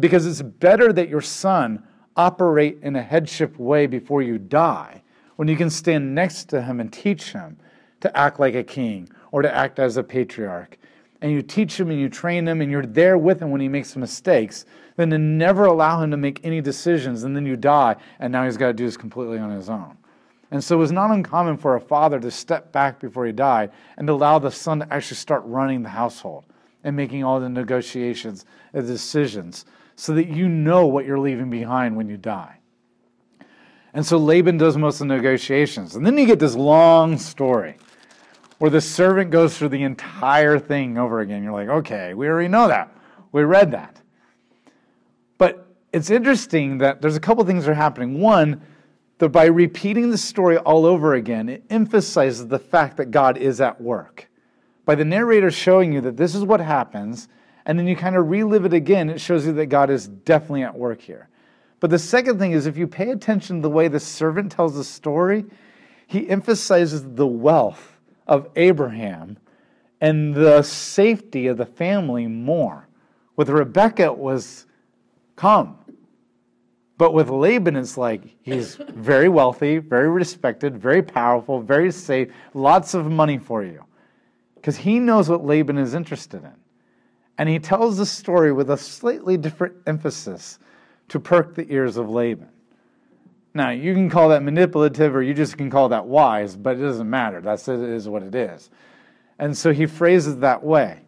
Because 0.00 0.26
it's 0.26 0.42
better 0.42 0.92
that 0.92 1.08
your 1.08 1.20
son 1.20 1.84
operate 2.16 2.78
in 2.82 2.96
a 2.96 3.02
headship 3.02 3.58
way 3.58 3.86
before 3.86 4.22
you 4.22 4.38
die 4.38 5.02
when 5.36 5.48
you 5.48 5.56
can 5.56 5.70
stand 5.70 6.14
next 6.14 6.44
to 6.44 6.62
him 6.62 6.80
and 6.80 6.92
teach 6.92 7.32
him 7.32 7.56
to 8.00 8.16
act 8.16 8.38
like 8.38 8.54
a 8.54 8.62
king 8.62 9.08
or 9.32 9.42
to 9.42 9.54
act 9.54 9.78
as 9.78 9.96
a 9.96 10.02
patriarch 10.02 10.78
and 11.24 11.32
you 11.32 11.40
teach 11.40 11.80
him 11.80 11.90
and 11.90 11.98
you 11.98 12.10
train 12.10 12.46
him 12.46 12.60
and 12.60 12.70
you're 12.70 12.84
there 12.84 13.16
with 13.16 13.40
him 13.40 13.50
when 13.50 13.62
he 13.62 13.66
makes 13.66 13.96
mistakes, 13.96 14.66
than 14.96 15.08
to 15.08 15.16
never 15.16 15.64
allow 15.64 16.02
him 16.02 16.10
to 16.10 16.18
make 16.18 16.38
any 16.44 16.60
decisions 16.60 17.24
and 17.24 17.34
then 17.34 17.46
you 17.46 17.56
die 17.56 17.96
and 18.20 18.30
now 18.30 18.44
he's 18.44 18.58
got 18.58 18.66
to 18.66 18.72
do 18.74 18.84
this 18.84 18.98
completely 18.98 19.38
on 19.38 19.50
his 19.50 19.70
own. 19.70 19.96
And 20.50 20.62
so 20.62 20.76
it 20.76 20.78
was 20.78 20.92
not 20.92 21.10
uncommon 21.10 21.56
for 21.56 21.76
a 21.76 21.80
father 21.80 22.20
to 22.20 22.30
step 22.30 22.70
back 22.72 23.00
before 23.00 23.24
he 23.24 23.32
died 23.32 23.72
and 23.96 24.08
allow 24.08 24.38
the 24.38 24.50
son 24.50 24.80
to 24.80 24.92
actually 24.92 25.16
start 25.16 25.42
running 25.46 25.82
the 25.82 25.88
household 25.88 26.44
and 26.84 26.94
making 26.94 27.24
all 27.24 27.40
the 27.40 27.48
negotiations 27.48 28.44
and 28.74 28.86
decisions 28.86 29.64
so 29.96 30.14
that 30.14 30.28
you 30.28 30.48
know 30.48 30.86
what 30.86 31.04
you're 31.06 31.18
leaving 31.18 31.50
behind 31.50 31.96
when 31.96 32.08
you 32.08 32.16
die. 32.16 32.58
And 33.92 34.04
so 34.04 34.18
Laban 34.18 34.58
does 34.58 34.76
most 34.76 35.00
of 35.00 35.08
the 35.08 35.14
negotiations. 35.14 35.94
And 35.94 36.04
then 36.04 36.18
you 36.18 36.26
get 36.26 36.40
this 36.40 36.56
long 36.56 37.16
story 37.16 37.76
where 38.58 38.70
the 38.70 38.80
servant 38.80 39.30
goes 39.30 39.56
through 39.56 39.68
the 39.68 39.82
entire 39.82 40.58
thing 40.58 40.98
over 40.98 41.20
again. 41.20 41.44
You're 41.44 41.52
like, 41.52 41.68
okay, 41.68 42.14
we 42.14 42.26
already 42.26 42.48
know 42.48 42.66
that. 42.68 42.96
We 43.30 43.42
read 43.42 43.70
that. 43.70 44.00
But 45.38 45.68
it's 45.92 46.10
interesting 46.10 46.78
that 46.78 47.00
there's 47.00 47.16
a 47.16 47.20
couple 47.20 47.44
things 47.44 47.64
that 47.64 47.72
are 47.72 47.74
happening. 47.74 48.20
One, 48.20 48.62
that 49.18 49.28
by 49.28 49.44
repeating 49.46 50.10
the 50.10 50.18
story 50.18 50.56
all 50.58 50.86
over 50.86 51.14
again, 51.14 51.48
it 51.48 51.64
emphasizes 51.70 52.48
the 52.48 52.58
fact 52.58 52.96
that 52.96 53.10
God 53.12 53.36
is 53.38 53.60
at 53.60 53.80
work. 53.80 54.28
By 54.84 54.96
the 54.96 55.04
narrator 55.04 55.50
showing 55.50 55.92
you 55.92 56.00
that 56.02 56.16
this 56.16 56.34
is 56.34 56.42
what 56.42 56.60
happens, 56.60 57.28
and 57.66 57.78
then 57.78 57.86
you 57.86 57.96
kind 57.96 58.16
of 58.16 58.28
relive 58.28 58.64
it 58.64 58.74
again, 58.74 59.08
it 59.08 59.20
shows 59.20 59.46
you 59.46 59.52
that 59.54 59.66
God 59.66 59.90
is 59.90 60.08
definitely 60.08 60.62
at 60.62 60.76
work 60.76 61.00
here. 61.00 61.28
But 61.80 61.90
the 61.90 61.98
second 61.98 62.38
thing 62.38 62.52
is 62.52 62.66
if 62.66 62.76
you 62.76 62.86
pay 62.86 63.10
attention 63.10 63.56
to 63.56 63.62
the 63.62 63.70
way 63.70 63.88
the 63.88 64.00
servant 64.00 64.52
tells 64.52 64.74
the 64.74 64.84
story, 64.84 65.44
he 66.06 66.28
emphasizes 66.28 67.04
the 67.14 67.26
wealth 67.26 67.98
of 68.26 68.48
Abraham 68.56 69.38
and 70.00 70.34
the 70.34 70.62
safety 70.62 71.46
of 71.46 71.56
the 71.56 71.66
family 71.66 72.26
more. 72.26 72.88
With 73.36 73.48
Rebecca, 73.48 74.04
it 74.04 74.18
was 74.18 74.66
come. 75.36 75.78
But 76.96 77.12
with 77.12 77.28
Laban, 77.28 77.74
it's 77.76 77.98
like 77.98 78.22
he's 78.42 78.76
very 78.76 79.28
wealthy, 79.28 79.78
very 79.78 80.08
respected, 80.08 80.78
very 80.78 81.02
powerful, 81.02 81.60
very 81.60 81.90
safe, 81.90 82.32
lots 82.54 82.94
of 82.94 83.10
money 83.10 83.38
for 83.38 83.64
you. 83.64 83.84
Because 84.54 84.76
he 84.76 85.00
knows 85.00 85.28
what 85.28 85.44
Laban 85.44 85.76
is 85.76 85.94
interested 85.94 86.44
in. 86.44 86.52
And 87.38 87.48
he 87.48 87.58
tells 87.58 87.96
the 87.96 88.06
story 88.06 88.52
with 88.52 88.70
a 88.70 88.76
slightly 88.76 89.36
different 89.36 89.74
emphasis 89.86 90.58
to 91.08 91.18
perk 91.18 91.54
the 91.54 91.70
ears 91.72 91.96
of 91.96 92.08
Laban. 92.08 92.48
Now, 93.54 93.70
you 93.70 93.94
can 93.94 94.10
call 94.10 94.30
that 94.30 94.42
manipulative 94.42 95.14
or 95.14 95.22
you 95.22 95.34
just 95.34 95.56
can 95.56 95.70
call 95.70 95.88
that 95.90 96.06
wise, 96.06 96.56
but 96.56 96.76
it 96.76 96.82
doesn't 96.82 97.08
matter. 97.08 97.40
That's 97.40 97.68
it 97.68 97.80
is 97.80 98.08
what 98.08 98.22
it 98.22 98.34
is. 98.34 98.70
And 99.38 99.56
so 99.56 99.72
he 99.72 99.86
phrases 99.86 100.38
that 100.38 100.62
way. 100.62 101.00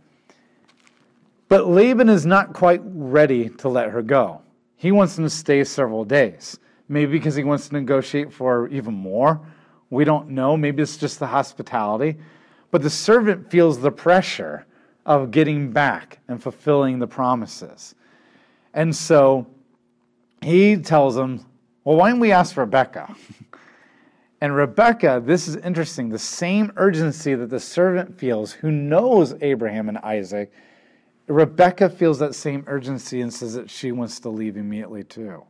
But 1.48 1.68
Laban 1.68 2.08
is 2.08 2.26
not 2.26 2.52
quite 2.52 2.80
ready 2.84 3.48
to 3.48 3.68
let 3.68 3.90
her 3.90 4.02
go. 4.02 4.42
He 4.76 4.92
wants 4.92 5.16
them 5.16 5.24
to 5.24 5.30
stay 5.30 5.62
several 5.64 6.04
days. 6.04 6.58
Maybe 6.88 7.12
because 7.12 7.34
he 7.34 7.44
wants 7.44 7.68
to 7.68 7.74
negotiate 7.74 8.32
for 8.32 8.68
even 8.68 8.94
more. 8.94 9.40
We 9.90 10.04
don't 10.04 10.30
know. 10.30 10.56
Maybe 10.56 10.82
it's 10.82 10.96
just 10.96 11.18
the 11.18 11.26
hospitality. 11.26 12.16
But 12.70 12.82
the 12.82 12.90
servant 12.90 13.50
feels 13.50 13.80
the 13.80 13.90
pressure 13.90 14.66
of 15.06 15.30
getting 15.30 15.72
back 15.72 16.18
and 16.28 16.42
fulfilling 16.42 16.98
the 16.98 17.06
promises. 17.06 17.94
And 18.74 18.94
so 18.94 19.46
he 20.42 20.76
tells 20.76 21.14
them, 21.14 21.46
Well, 21.84 21.96
why 21.96 22.10
don't 22.10 22.20
we 22.20 22.32
ask 22.32 22.54
Rebecca? 22.58 23.14
and 24.42 24.54
Rebecca, 24.54 25.22
this 25.24 25.48
is 25.48 25.56
interesting, 25.56 26.10
the 26.10 26.18
same 26.18 26.72
urgency 26.76 27.34
that 27.34 27.48
the 27.48 27.60
servant 27.60 28.18
feels 28.18 28.52
who 28.52 28.70
knows 28.70 29.34
Abraham 29.40 29.88
and 29.88 29.96
Isaac 29.98 30.52
Rebecca 31.28 31.88
feels 31.88 32.18
that 32.20 32.34
same 32.34 32.64
urgency 32.66 33.20
and 33.20 33.32
says 33.32 33.54
that 33.54 33.68
she 33.68 33.92
wants 33.92 34.20
to 34.20 34.28
leave 34.28 34.56
immediately 34.56 35.02
too. 35.02 35.42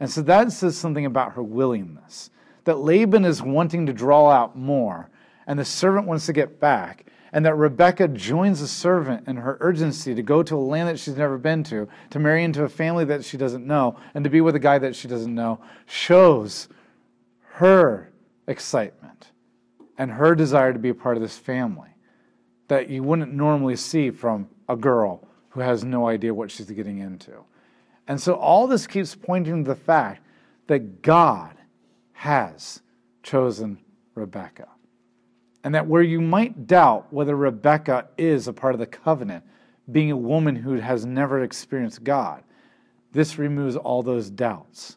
And 0.00 0.10
so 0.10 0.20
that 0.22 0.50
says 0.52 0.76
something 0.76 1.06
about 1.06 1.32
her 1.32 1.42
willingness. 1.42 2.30
That 2.64 2.78
Laban 2.78 3.24
is 3.24 3.40
wanting 3.40 3.86
to 3.86 3.92
draw 3.92 4.28
out 4.30 4.58
more, 4.58 5.08
and 5.46 5.58
the 5.58 5.64
servant 5.64 6.08
wants 6.08 6.26
to 6.26 6.32
get 6.32 6.58
back, 6.58 7.06
and 7.36 7.44
that 7.44 7.54
Rebecca 7.54 8.08
joins 8.08 8.62
a 8.62 8.66
servant 8.66 9.28
in 9.28 9.36
her 9.36 9.58
urgency 9.60 10.14
to 10.14 10.22
go 10.22 10.42
to 10.42 10.54
a 10.54 10.56
land 10.56 10.88
that 10.88 10.98
she's 10.98 11.18
never 11.18 11.36
been 11.36 11.62
to, 11.64 11.86
to 12.08 12.18
marry 12.18 12.42
into 12.42 12.64
a 12.64 12.68
family 12.70 13.04
that 13.04 13.26
she 13.26 13.36
doesn't 13.36 13.66
know, 13.66 13.94
and 14.14 14.24
to 14.24 14.30
be 14.30 14.40
with 14.40 14.54
a 14.54 14.58
guy 14.58 14.78
that 14.78 14.96
she 14.96 15.06
doesn't 15.06 15.34
know, 15.34 15.60
shows 15.84 16.66
her 17.56 18.10
excitement 18.48 19.32
and 19.98 20.12
her 20.12 20.34
desire 20.34 20.72
to 20.72 20.78
be 20.78 20.88
a 20.88 20.94
part 20.94 21.18
of 21.18 21.22
this 21.22 21.36
family 21.36 21.90
that 22.68 22.88
you 22.88 23.02
wouldn't 23.02 23.34
normally 23.34 23.76
see 23.76 24.10
from 24.10 24.48
a 24.70 24.74
girl 24.74 25.28
who 25.50 25.60
has 25.60 25.84
no 25.84 26.08
idea 26.08 26.32
what 26.32 26.50
she's 26.50 26.70
getting 26.70 27.00
into. 27.00 27.34
And 28.08 28.18
so 28.18 28.32
all 28.32 28.66
this 28.66 28.86
keeps 28.86 29.14
pointing 29.14 29.62
to 29.62 29.68
the 29.68 29.76
fact 29.76 30.22
that 30.68 31.02
God 31.02 31.54
has 32.14 32.80
chosen 33.22 33.76
Rebecca. 34.14 34.68
And 35.66 35.74
that 35.74 35.88
where 35.88 36.02
you 36.02 36.20
might 36.20 36.68
doubt 36.68 37.12
whether 37.12 37.34
Rebecca 37.34 38.06
is 38.16 38.46
a 38.46 38.52
part 38.52 38.76
of 38.76 38.78
the 38.78 38.86
covenant, 38.86 39.42
being 39.90 40.12
a 40.12 40.16
woman 40.16 40.54
who 40.54 40.74
has 40.74 41.04
never 41.04 41.42
experienced 41.42 42.04
God, 42.04 42.44
this 43.10 43.36
removes 43.36 43.74
all 43.74 44.04
those 44.04 44.30
doubts. 44.30 44.96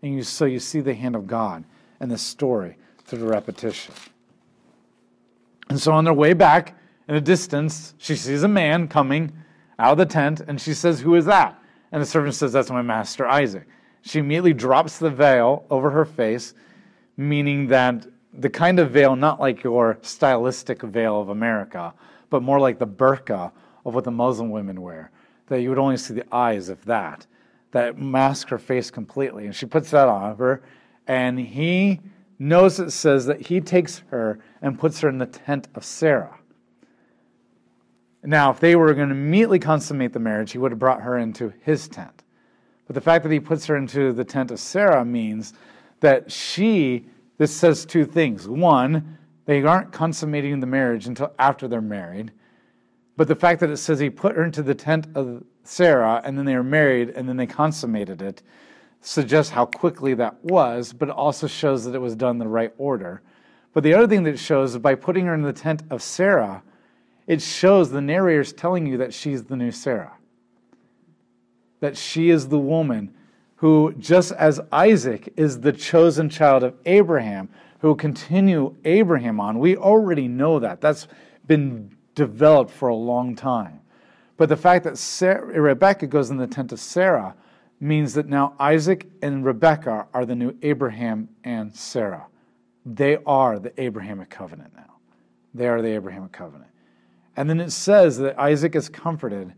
And 0.00 0.14
you, 0.14 0.22
so 0.22 0.46
you 0.46 0.60
see 0.60 0.80
the 0.80 0.94
hand 0.94 1.14
of 1.14 1.26
God 1.26 1.62
and 2.00 2.10
the 2.10 2.16
story 2.16 2.78
through 3.04 3.18
the 3.18 3.26
repetition. 3.26 3.92
And 5.68 5.78
so 5.78 5.92
on 5.92 6.04
their 6.04 6.14
way 6.14 6.32
back, 6.32 6.74
in 7.06 7.14
a 7.14 7.20
distance, 7.20 7.92
she 7.98 8.16
sees 8.16 8.42
a 8.42 8.48
man 8.48 8.88
coming 8.88 9.30
out 9.78 9.92
of 9.92 9.98
the 9.98 10.06
tent, 10.06 10.40
and 10.40 10.58
she 10.58 10.72
says, 10.72 11.00
Who 11.00 11.16
is 11.16 11.26
that? 11.26 11.62
And 11.92 12.00
the 12.00 12.06
servant 12.06 12.34
says, 12.34 12.54
That's 12.54 12.70
my 12.70 12.80
master 12.80 13.28
Isaac. 13.28 13.68
She 14.00 14.20
immediately 14.20 14.54
drops 14.54 14.98
the 14.98 15.10
veil 15.10 15.66
over 15.68 15.90
her 15.90 16.06
face, 16.06 16.54
meaning 17.18 17.66
that 17.66 18.06
the 18.32 18.50
kind 18.50 18.78
of 18.78 18.90
veil, 18.90 19.16
not 19.16 19.40
like 19.40 19.62
your 19.62 19.98
stylistic 20.02 20.82
veil 20.82 21.20
of 21.20 21.28
America, 21.28 21.94
but 22.30 22.42
more 22.42 22.60
like 22.60 22.78
the 22.78 22.86
burqa 22.86 23.50
of 23.84 23.94
what 23.94 24.04
the 24.04 24.10
Muslim 24.10 24.50
women 24.50 24.82
wear, 24.82 25.10
that 25.46 25.60
you 25.60 25.70
would 25.70 25.78
only 25.78 25.96
see 25.96 26.14
the 26.14 26.34
eyes, 26.34 26.68
of 26.68 26.84
that, 26.84 27.26
that 27.70 27.98
mask 27.98 28.48
her 28.48 28.58
face 28.58 28.90
completely. 28.90 29.46
And 29.46 29.54
she 29.54 29.66
puts 29.66 29.90
that 29.90 30.08
on 30.08 30.36
her, 30.36 30.62
and 31.06 31.38
he 31.38 32.00
knows 32.38 32.78
it 32.78 32.90
says 32.90 33.26
that 33.26 33.46
he 33.46 33.60
takes 33.60 34.02
her 34.10 34.38
and 34.62 34.78
puts 34.78 35.00
her 35.00 35.08
in 35.08 35.18
the 35.18 35.26
tent 35.26 35.68
of 35.74 35.84
Sarah. 35.84 36.38
Now, 38.22 38.50
if 38.50 38.60
they 38.60 38.76
were 38.76 38.92
going 38.94 39.08
to 39.08 39.14
immediately 39.14 39.58
consummate 39.58 40.12
the 40.12 40.18
marriage, 40.18 40.52
he 40.52 40.58
would 40.58 40.72
have 40.72 40.78
brought 40.78 41.02
her 41.02 41.18
into 41.18 41.52
his 41.62 41.88
tent. 41.88 42.24
But 42.86 42.94
the 42.94 43.00
fact 43.00 43.22
that 43.22 43.32
he 43.32 43.40
puts 43.40 43.66
her 43.66 43.76
into 43.76 44.12
the 44.12 44.24
tent 44.24 44.50
of 44.50 44.58
Sarah 44.58 45.04
means 45.04 45.54
that 46.00 46.30
she, 46.30 47.06
this 47.38 47.54
says 47.54 47.86
two 47.86 48.04
things. 48.04 48.48
One, 48.48 49.18
they 49.46 49.62
aren't 49.62 49.92
consummating 49.92 50.60
the 50.60 50.66
marriage 50.66 51.06
until 51.06 51.32
after 51.38 51.66
they're 51.66 51.80
married. 51.80 52.32
But 53.16 53.28
the 53.28 53.34
fact 53.34 53.60
that 53.60 53.70
it 53.70 53.78
says 53.78 53.98
he 53.98 54.10
put 54.10 54.36
her 54.36 54.44
into 54.44 54.62
the 54.62 54.74
tent 54.74 55.06
of 55.14 55.42
Sarah 55.64 56.20
and 56.24 56.36
then 56.36 56.44
they 56.44 56.54
were 56.54 56.62
married 56.62 57.10
and 57.10 57.28
then 57.28 57.36
they 57.36 57.46
consummated 57.46 58.20
it 58.20 58.42
suggests 59.00 59.52
how 59.52 59.66
quickly 59.66 60.14
that 60.14 60.42
was, 60.44 60.92
but 60.92 61.08
it 61.08 61.14
also 61.14 61.46
shows 61.46 61.84
that 61.84 61.94
it 61.94 62.00
was 62.00 62.16
done 62.16 62.32
in 62.32 62.38
the 62.38 62.48
right 62.48 62.72
order. 62.78 63.22
But 63.72 63.84
the 63.84 63.94
other 63.94 64.08
thing 64.08 64.24
that 64.24 64.34
it 64.34 64.38
shows 64.38 64.72
is 64.72 64.78
by 64.78 64.94
putting 64.94 65.26
her 65.26 65.34
in 65.34 65.42
the 65.42 65.52
tent 65.52 65.82
of 65.90 66.02
Sarah, 66.02 66.62
it 67.26 67.40
shows 67.40 67.90
the 67.90 68.00
narrator's 68.00 68.52
telling 68.52 68.86
you 68.86 68.96
that 68.98 69.14
she's 69.14 69.44
the 69.44 69.56
new 69.56 69.70
Sarah. 69.70 70.14
That 71.80 71.96
she 71.96 72.30
is 72.30 72.48
the 72.48 72.58
woman 72.58 73.14
who, 73.58 73.92
just 73.98 74.32
as 74.32 74.60
Isaac 74.70 75.32
is 75.36 75.60
the 75.60 75.72
chosen 75.72 76.30
child 76.30 76.62
of 76.62 76.74
Abraham, 76.86 77.48
who 77.80 77.94
continue 77.94 78.74
Abraham 78.84 79.40
on. 79.40 79.58
We 79.58 79.76
already 79.76 80.28
know 80.28 80.58
that. 80.60 80.80
That's 80.80 81.08
been 81.46 81.96
developed 82.14 82.70
for 82.70 82.88
a 82.88 82.94
long 82.94 83.34
time. 83.34 83.80
But 84.36 84.48
the 84.48 84.56
fact 84.56 84.84
that 84.84 84.96
Sarah, 84.96 85.60
Rebecca 85.60 86.06
goes 86.06 86.30
in 86.30 86.36
the 86.36 86.46
tent 86.46 86.70
of 86.70 86.78
Sarah 86.78 87.34
means 87.80 88.14
that 88.14 88.28
now 88.28 88.54
Isaac 88.60 89.08
and 89.22 89.44
Rebecca 89.44 90.06
are 90.14 90.24
the 90.24 90.36
new 90.36 90.56
Abraham 90.62 91.28
and 91.42 91.74
Sarah. 91.74 92.26
They 92.86 93.18
are 93.26 93.58
the 93.58 93.72
Abrahamic 93.80 94.30
covenant 94.30 94.72
now. 94.76 94.94
They 95.52 95.66
are 95.66 95.82
the 95.82 95.88
Abrahamic 95.88 96.30
covenant. 96.30 96.70
And 97.36 97.50
then 97.50 97.60
it 97.60 97.70
says 97.70 98.18
that 98.18 98.38
Isaac 98.38 98.76
is 98.76 98.88
comforted 98.88 99.52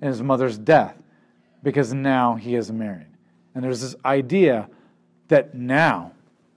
in 0.00 0.08
his 0.08 0.22
mother's 0.22 0.58
death 0.58 0.96
because 1.62 1.94
now 1.94 2.34
he 2.34 2.56
is 2.56 2.70
married. 2.72 3.13
And 3.54 3.62
there's 3.62 3.80
this 3.80 3.96
idea 4.04 4.68
that 5.28 5.54
now 5.54 6.12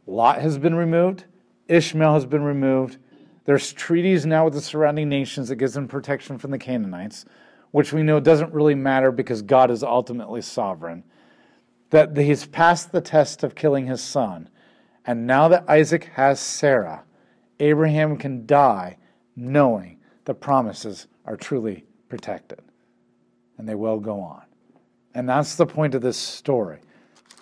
Lot 0.05 0.41
has 0.41 0.57
been 0.57 0.75
removed, 0.75 1.25
Ishmael 1.67 2.13
has 2.13 2.25
been 2.25 2.43
removed. 2.43 2.97
There's 3.45 3.71
treaties 3.71 4.25
now 4.25 4.45
with 4.45 4.53
the 4.53 4.61
surrounding 4.61 5.07
nations 5.07 5.49
that 5.49 5.55
gives 5.55 5.73
them 5.73 5.87
protection 5.87 6.37
from 6.37 6.51
the 6.51 6.57
Canaanites, 6.57 7.25
which 7.71 7.93
we 7.93 8.03
know 8.03 8.19
doesn't 8.19 8.53
really 8.53 8.75
matter 8.75 9.11
because 9.11 9.41
God 9.41 9.71
is 9.71 9.83
ultimately 9.83 10.41
sovereign. 10.41 11.03
That 11.91 12.17
he's 12.17 12.45
passed 12.45 12.91
the 12.91 12.99
test 12.99 13.43
of 13.43 13.55
killing 13.55 13.85
his 13.85 14.01
son. 14.01 14.49
And 15.05 15.25
now 15.25 15.47
that 15.47 15.63
Isaac 15.69 16.05
has 16.15 16.41
Sarah, 16.41 17.03
Abraham 17.61 18.17
can 18.17 18.45
die 18.45 18.97
knowing 19.35 19.99
the 20.25 20.33
promises 20.33 21.07
are 21.25 21.37
truly 21.37 21.85
protected. 22.09 22.59
And 23.57 23.67
they 23.67 23.75
will 23.75 23.99
go 23.99 24.19
on. 24.19 24.43
And 25.13 25.27
that's 25.27 25.55
the 25.55 25.65
point 25.65 25.95
of 25.95 26.01
this 26.01 26.17
story 26.17 26.79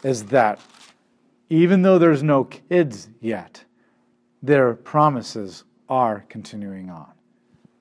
is 0.06 0.26
that 0.26 0.60
even 1.50 1.82
though 1.82 1.98
there's 1.98 2.22
no 2.22 2.44
kids 2.44 3.10
yet, 3.20 3.66
their 4.44 4.76
promises 4.76 5.64
are 5.90 6.24
continuing 6.30 6.92
on 6.92 7.12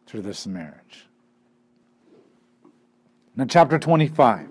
through 0.07 0.23
this 0.23 0.47
marriage. 0.47 1.07
Now, 3.37 3.45
chapter 3.45 3.79
25. 3.79 4.49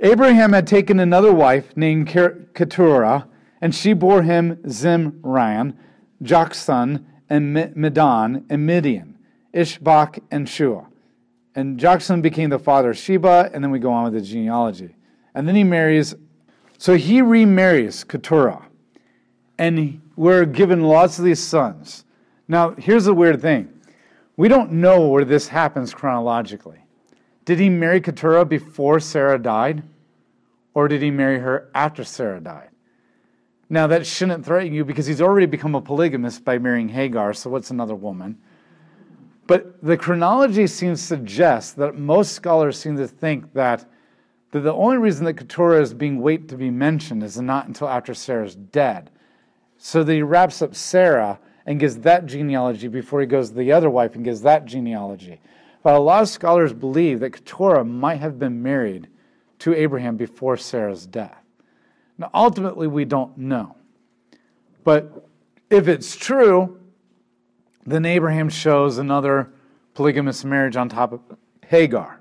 Abraham 0.00 0.52
had 0.52 0.66
taken 0.66 0.98
another 0.98 1.32
wife 1.32 1.76
named 1.76 2.08
Keturah, 2.08 3.28
and 3.60 3.72
she 3.72 3.92
bore 3.92 4.22
him 4.22 4.56
Zimran, 4.64 5.76
Joksan, 6.20 7.04
and 7.28 7.76
Medan, 7.76 8.44
and 8.50 8.66
Midian. 8.66 9.18
Ishbak, 9.54 10.20
and 10.32 10.48
Shua. 10.48 10.88
And 11.54 11.78
Joksan 11.78 12.22
became 12.22 12.50
the 12.50 12.58
father 12.58 12.90
of 12.90 12.98
Sheba, 12.98 13.50
and 13.54 13.62
then 13.62 13.70
we 13.70 13.78
go 13.78 13.92
on 13.92 14.02
with 14.04 14.14
the 14.14 14.20
genealogy. 14.20 14.96
And 15.32 15.46
then 15.46 15.54
he 15.54 15.62
marries, 15.62 16.16
so 16.80 16.96
he 16.96 17.20
remarries 17.20 18.02
Keturah. 18.02 18.66
And 19.58 20.00
we're 20.16 20.46
given 20.46 20.82
lots 20.82 21.18
of 21.18 21.24
these 21.24 21.38
sons. 21.38 22.04
Now, 22.48 22.70
here's 22.70 23.04
the 23.04 23.14
weird 23.14 23.40
thing 23.40 23.68
we 24.36 24.48
don't 24.48 24.72
know 24.72 25.06
where 25.06 25.24
this 25.24 25.48
happens 25.48 25.94
chronologically. 25.94 26.78
Did 27.44 27.58
he 27.58 27.68
marry 27.68 28.00
Keturah 28.00 28.44
before 28.46 28.98
Sarah 28.98 29.38
died? 29.38 29.84
or 30.74 30.88
did 30.88 31.02
he 31.02 31.10
marry 31.10 31.38
her 31.38 31.68
after 31.74 32.04
Sarah 32.04 32.40
died? 32.40 32.68
Now, 33.68 33.86
that 33.86 34.06
shouldn't 34.06 34.44
threaten 34.44 34.72
you 34.72 34.84
because 34.84 35.06
he's 35.06 35.20
already 35.20 35.46
become 35.46 35.74
a 35.74 35.80
polygamist 35.80 36.44
by 36.44 36.58
marrying 36.58 36.88
Hagar, 36.88 37.34
so 37.34 37.50
what's 37.50 37.70
another 37.70 37.94
woman? 37.94 38.38
But 39.46 39.82
the 39.82 39.96
chronology 39.96 40.66
seems 40.66 41.00
to 41.00 41.06
suggest 41.06 41.76
that 41.76 41.96
most 41.96 42.32
scholars 42.32 42.78
seem 42.78 42.96
to 42.96 43.06
think 43.06 43.52
that 43.52 43.84
that 44.50 44.60
the 44.60 44.72
only 44.72 44.98
reason 44.98 45.24
that 45.26 45.34
Keturah 45.34 45.80
is 45.80 45.94
being 45.94 46.20
wait 46.20 46.48
to 46.48 46.56
be 46.56 46.70
mentioned 46.70 47.22
is 47.22 47.40
not 47.40 47.66
until 47.66 47.88
after 47.88 48.14
Sarah's 48.14 48.56
dead. 48.56 49.10
So 49.78 50.02
that 50.02 50.12
he 50.12 50.22
wraps 50.22 50.60
up 50.60 50.74
Sarah 50.74 51.38
and 51.64 51.80
gives 51.80 51.98
that 51.98 52.26
genealogy 52.26 52.88
before 52.88 53.20
he 53.20 53.26
goes 53.26 53.50
to 53.50 53.54
the 53.54 53.72
other 53.72 53.88
wife 53.88 54.14
and 54.14 54.24
gives 54.24 54.42
that 54.42 54.66
genealogy. 54.66 55.40
But 55.82 55.94
a 55.94 56.00
lot 56.00 56.22
of 56.22 56.28
scholars 56.28 56.72
believe 56.72 57.20
that 57.20 57.30
Keturah 57.30 57.84
might 57.84 58.20
have 58.20 58.38
been 58.38 58.62
married 58.62 59.08
to 59.60 59.74
Abraham 59.74 60.16
before 60.16 60.56
Sarah's 60.56 61.06
death. 61.06 61.42
Now, 62.18 62.30
ultimately, 62.34 62.86
we 62.86 63.04
don't 63.04 63.38
know. 63.38 63.76
But 64.84 65.26
if 65.70 65.88
it's 65.88 66.16
true, 66.16 66.78
then 67.86 68.04
Abraham 68.04 68.48
shows 68.48 68.98
another 68.98 69.52
polygamous 69.94 70.44
marriage 70.44 70.76
on 70.76 70.88
top 70.88 71.12
of 71.12 71.20
Hagar. 71.66 72.19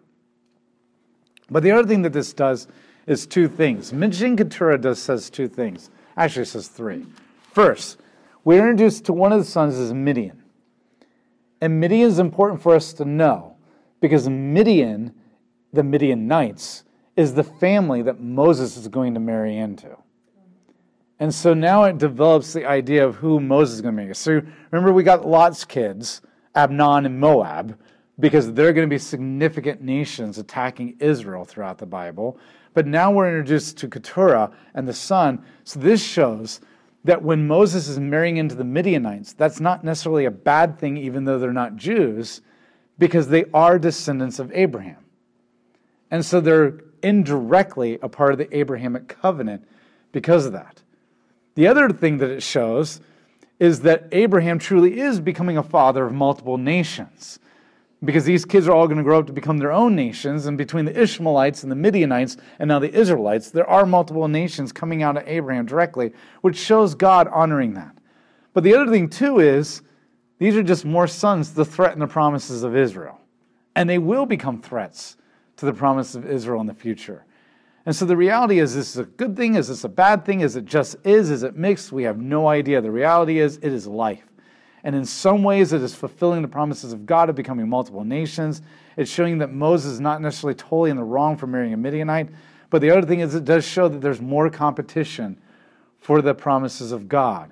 But 1.50 1.64
the 1.64 1.72
other 1.72 1.88
thing 1.88 2.02
that 2.04 2.14
this 2.14 2.34
does 2.34 2.68
is 3.08 3.26
two 3.26 3.48
things. 3.48 3.92
Mentioning 3.92 4.38
Keturah 4.38 4.78
does 4.78 5.02
says 5.02 5.30
two 5.30 5.48
things. 5.48 5.90
Actually, 6.16 6.44
it 6.44 6.50
says 6.50 6.68
three. 6.68 7.06
First, 7.54 8.00
we're 8.44 8.60
introduced 8.60 9.06
to 9.06 9.14
one 9.14 9.32
of 9.32 9.40
the 9.40 9.46
sons 9.46 9.76
as 9.76 9.94
Midian. 9.94 10.44
And 11.62 11.80
Midian 11.80 12.08
is 12.08 12.20
important 12.20 12.62
for 12.62 12.76
us 12.76 12.94
to 12.94 13.06
know 13.06 13.58
because 14.00 14.30
Midian, 14.30 15.14
the 15.74 15.84
Midianites, 15.84 16.84
is 17.16 17.34
the 17.34 17.44
family 17.44 18.02
that 18.04 18.22
Moses 18.22 18.78
is 18.78 18.88
going 18.88 19.14
to 19.14 19.20
marry 19.20 19.58
into. 19.58 19.98
And 21.20 21.34
so 21.34 21.54
now 21.54 21.84
it 21.84 21.98
develops 21.98 22.54
the 22.54 22.66
idea 22.66 23.06
of 23.06 23.16
who 23.16 23.42
Moses 23.42 23.76
is 23.76 23.82
going 23.82 23.96
to 23.96 24.02
marry. 24.02 24.16
So 24.16 24.42
remember, 24.72 24.94
we 24.94 25.04
got 25.04 25.28
Lot's 25.28 25.66
kids, 25.66 26.22
Ammon 26.56 27.06
and 27.06 27.20
Moab 27.20 27.78
because 28.20 28.52
there 28.54 28.68
are 28.68 28.74
going 28.74 28.88
to 28.88 28.94
be 28.94 29.00
significant 29.00 29.82
nations 29.82 30.38
attacking 30.38 30.96
Israel 31.00 31.46
throughout 31.46 31.78
the 31.78 31.86
Bible. 31.86 32.38
But 32.74 32.86
now 32.86 33.12
we're 33.12 33.28
introduced 33.28 33.78
to 33.78 33.88
Keturah 33.88 34.52
and 34.74 34.88
the 34.88 34.94
son. 34.94 35.44
So 35.64 35.80
this 35.80 36.04
shows 36.04 36.60
that 37.06 37.22
when 37.22 37.48
Moses 37.48 37.88
is 37.88 38.00
marrying 38.00 38.38
into 38.38 38.56
the 38.56 38.64
Midianites, 38.64 39.34
that's 39.34 39.60
not 39.60 39.84
necessarily 39.84 40.26
a 40.26 40.32
bad 40.32 40.78
thing, 40.78 40.98
even 40.98 41.24
though 41.24 41.40
they're 41.40 41.54
not 41.54 41.78
Jews, 41.78 42.42
because 42.98 43.30
they 43.30 43.46
are 43.54 43.80
descendants 43.80 44.40
of 44.40 44.52
Abraham. 44.54 45.06
And 46.12 46.26
so 46.26 46.42
they're 46.42 46.82
indirectly 47.02 47.98
a 48.02 48.10
part 48.10 48.34
of 48.34 48.38
the 48.38 48.56
Abrahamic 48.56 49.08
covenant 49.08 49.66
because 50.12 50.46
of 50.46 50.52
that. 50.54 50.82
The 51.56 51.68
other 51.68 51.90
thing 51.90 52.18
that 52.18 52.30
it 52.30 52.44
shows 52.44 53.00
is 53.60 53.82
that 53.82 54.08
Abraham 54.12 54.60
truly 54.60 55.00
is 55.00 55.20
becoming 55.20 55.58
a 55.58 55.64
father 55.64 56.06
of 56.06 56.14
multiple 56.14 56.58
nations 56.58 57.40
because 58.04 58.24
these 58.24 58.46
kids 58.46 58.68
are 58.68 58.72
all 58.72 58.88
going 58.88 58.98
to 58.98 59.04
grow 59.04 59.20
up 59.20 59.28
to 59.28 59.34
become 59.34 59.58
their 59.58 59.72
own 59.72 59.96
nations. 59.96 60.46
And 60.46 60.58
between 60.58 60.86
the 60.86 61.02
Ishmaelites 61.02 61.64
and 61.64 61.72
the 61.72 61.76
Midianites 61.76 62.38
and 62.58 62.70
now 62.70 62.80
the 62.80 62.94
Israelites, 62.94 63.52
there 63.52 63.70
are 63.70 63.86
multiple 63.86 64.28
nations 64.28 64.72
coming 64.72 65.04
out 65.04 65.18
of 65.18 65.28
Abraham 65.28 65.66
directly, 65.66 66.14
which 66.42 66.58
shows 66.58 66.96
God 66.96 67.28
honoring 67.28 67.74
that. 67.74 67.98
But 68.54 68.64
the 68.64 68.74
other 68.74 68.90
thing, 68.90 69.10
too, 69.10 69.40
is 69.40 69.82
these 70.38 70.56
are 70.56 70.64
just 70.64 70.86
more 70.86 71.08
sons 71.08 71.52
to 71.52 71.66
threaten 71.66 72.00
the 72.00 72.08
promises 72.08 72.64
of 72.64 72.76
Israel. 72.76 73.20
And 73.76 73.90
they 73.90 73.98
will 73.98 74.26
become 74.26 74.62
threats 74.62 75.18
to 75.58 75.66
the 75.66 75.74
promise 75.74 76.16
of 76.16 76.26
Israel 76.26 76.62
in 76.62 76.68
the 76.68 76.74
future. 76.74 77.26
And 77.86 77.96
so 77.96 78.06
the 78.06 78.16
reality 78.16 78.60
is 78.60 78.76
this 78.76 78.92
is 78.92 78.98
a 78.98 79.04
good 79.04 79.36
thing? 79.36 79.56
Is 79.56 79.68
this 79.68 79.84
a 79.84 79.90
bad 79.90 80.26
thing? 80.26 80.42
Is 80.42 80.56
it 80.56 80.66
just 80.66 80.96
is? 81.04 81.30
Is 81.30 81.44
it 81.44 81.56
mixed? 81.56 81.92
We 81.92 82.04
have 82.04 82.18
no 82.18 82.48
idea. 82.48 82.82
The 82.82 82.92
reality 82.92 83.40
is 83.40 83.58
it 83.58 83.74
is 83.74 83.88
life. 83.88 84.29
And 84.84 84.96
in 84.96 85.06
some 85.06 85.44
ways, 85.44 85.74
it 85.74 85.82
is 85.82 85.94
fulfilling 85.94 86.42
the 86.42 86.48
promises 86.48 86.94
of 86.94 87.06
God 87.06 87.30
of 87.30 87.36
becoming 87.36 87.68
multiple 87.68 88.04
nations. 88.04 88.62
It's 88.96 89.12
showing 89.12 89.40
that 89.40 89.52
Moses 89.52 89.94
is 89.94 90.00
not 90.00 90.22
necessarily 90.22 90.56
totally 90.56 90.90
in 90.90 90.98
the 90.98 91.04
wrong 91.04 91.38
for 91.38 91.48
marrying 91.48 91.74
a 91.74 91.78
Midianite. 91.78 92.30
But 92.70 92.82
the 92.82 92.92
other 92.92 93.06
thing 93.06 93.20
is, 93.20 93.36
it 93.36 93.46
does 93.46 93.66
show 93.66 93.88
that 93.88 94.02
there's 94.02 94.22
more 94.22 94.50
competition 94.50 95.40
for 96.00 96.22
the 96.22 96.34
promises 96.34 96.92
of 96.92 97.10
God, 97.10 97.52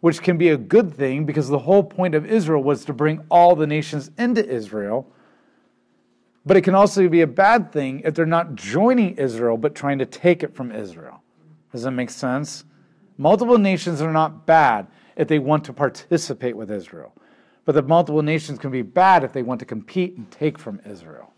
which 0.00 0.22
can 0.22 0.36
be 0.36 0.50
a 0.50 0.56
good 0.56 0.94
thing 0.94 1.24
because 1.24 1.48
the 1.48 1.60
whole 1.60 1.82
point 1.82 2.14
of 2.14 2.26
Israel 2.26 2.62
was 2.62 2.84
to 2.84 2.92
bring 2.92 3.24
all 3.30 3.56
the 3.56 3.66
nations 3.66 4.10
into 4.18 4.46
Israel. 4.46 5.10
But 6.44 6.56
it 6.56 6.62
can 6.62 6.74
also 6.74 7.08
be 7.08 7.22
a 7.22 7.26
bad 7.26 7.72
thing 7.72 8.02
if 8.04 8.14
they're 8.14 8.26
not 8.26 8.54
joining 8.54 9.16
Israel 9.16 9.56
but 9.56 9.74
trying 9.74 9.98
to 9.98 10.06
take 10.06 10.42
it 10.42 10.54
from 10.54 10.72
Israel. 10.72 11.22
Does 11.72 11.82
that 11.82 11.90
make 11.92 12.10
sense? 12.10 12.64
Multiple 13.16 13.58
nations 13.58 14.00
are 14.00 14.12
not 14.12 14.46
bad 14.46 14.86
if 15.18 15.28
they 15.28 15.38
want 15.38 15.64
to 15.64 15.72
participate 15.74 16.56
with 16.56 16.70
Israel. 16.70 17.12
But 17.66 17.74
the 17.74 17.82
multiple 17.82 18.22
nations 18.22 18.58
can 18.58 18.70
be 18.70 18.80
bad 18.80 19.24
if 19.24 19.34
they 19.34 19.42
want 19.42 19.60
to 19.60 19.66
compete 19.66 20.16
and 20.16 20.30
take 20.30 20.58
from 20.58 20.80
Israel. 20.86 21.34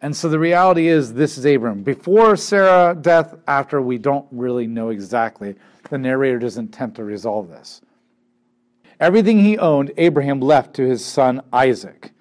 And 0.00 0.16
so 0.16 0.28
the 0.28 0.38
reality 0.38 0.88
is 0.88 1.12
this 1.12 1.36
is 1.36 1.44
Abram. 1.44 1.82
Before 1.82 2.34
Sarah 2.36 2.96
death, 2.98 3.34
after 3.46 3.82
we 3.82 3.98
don't 3.98 4.26
really 4.30 4.66
know 4.66 4.88
exactly. 4.88 5.54
The 5.90 5.98
narrator 5.98 6.38
doesn't 6.38 6.74
attempt 6.74 6.96
to 6.96 7.04
resolve 7.04 7.48
this. 7.48 7.82
Everything 8.98 9.40
he 9.40 9.58
owned, 9.58 9.92
Abraham 9.96 10.40
left 10.40 10.74
to 10.74 10.88
his 10.88 11.04
son 11.04 11.42
Isaac. 11.52 12.12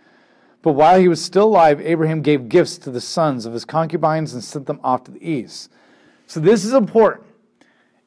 But 0.61 0.73
while 0.73 0.99
he 0.99 1.07
was 1.07 1.23
still 1.23 1.47
alive, 1.47 1.79
Abraham 1.81 2.21
gave 2.21 2.49
gifts 2.49 2.77
to 2.79 2.91
the 2.91 3.01
sons 3.01 3.45
of 3.45 3.53
his 3.53 3.65
concubines 3.65 4.33
and 4.33 4.43
sent 4.43 4.65
them 4.67 4.79
off 4.83 5.03
to 5.05 5.11
the 5.11 5.27
east. 5.27 5.71
So 6.27 6.39
this 6.39 6.65
is 6.65 6.73
important. 6.73 7.25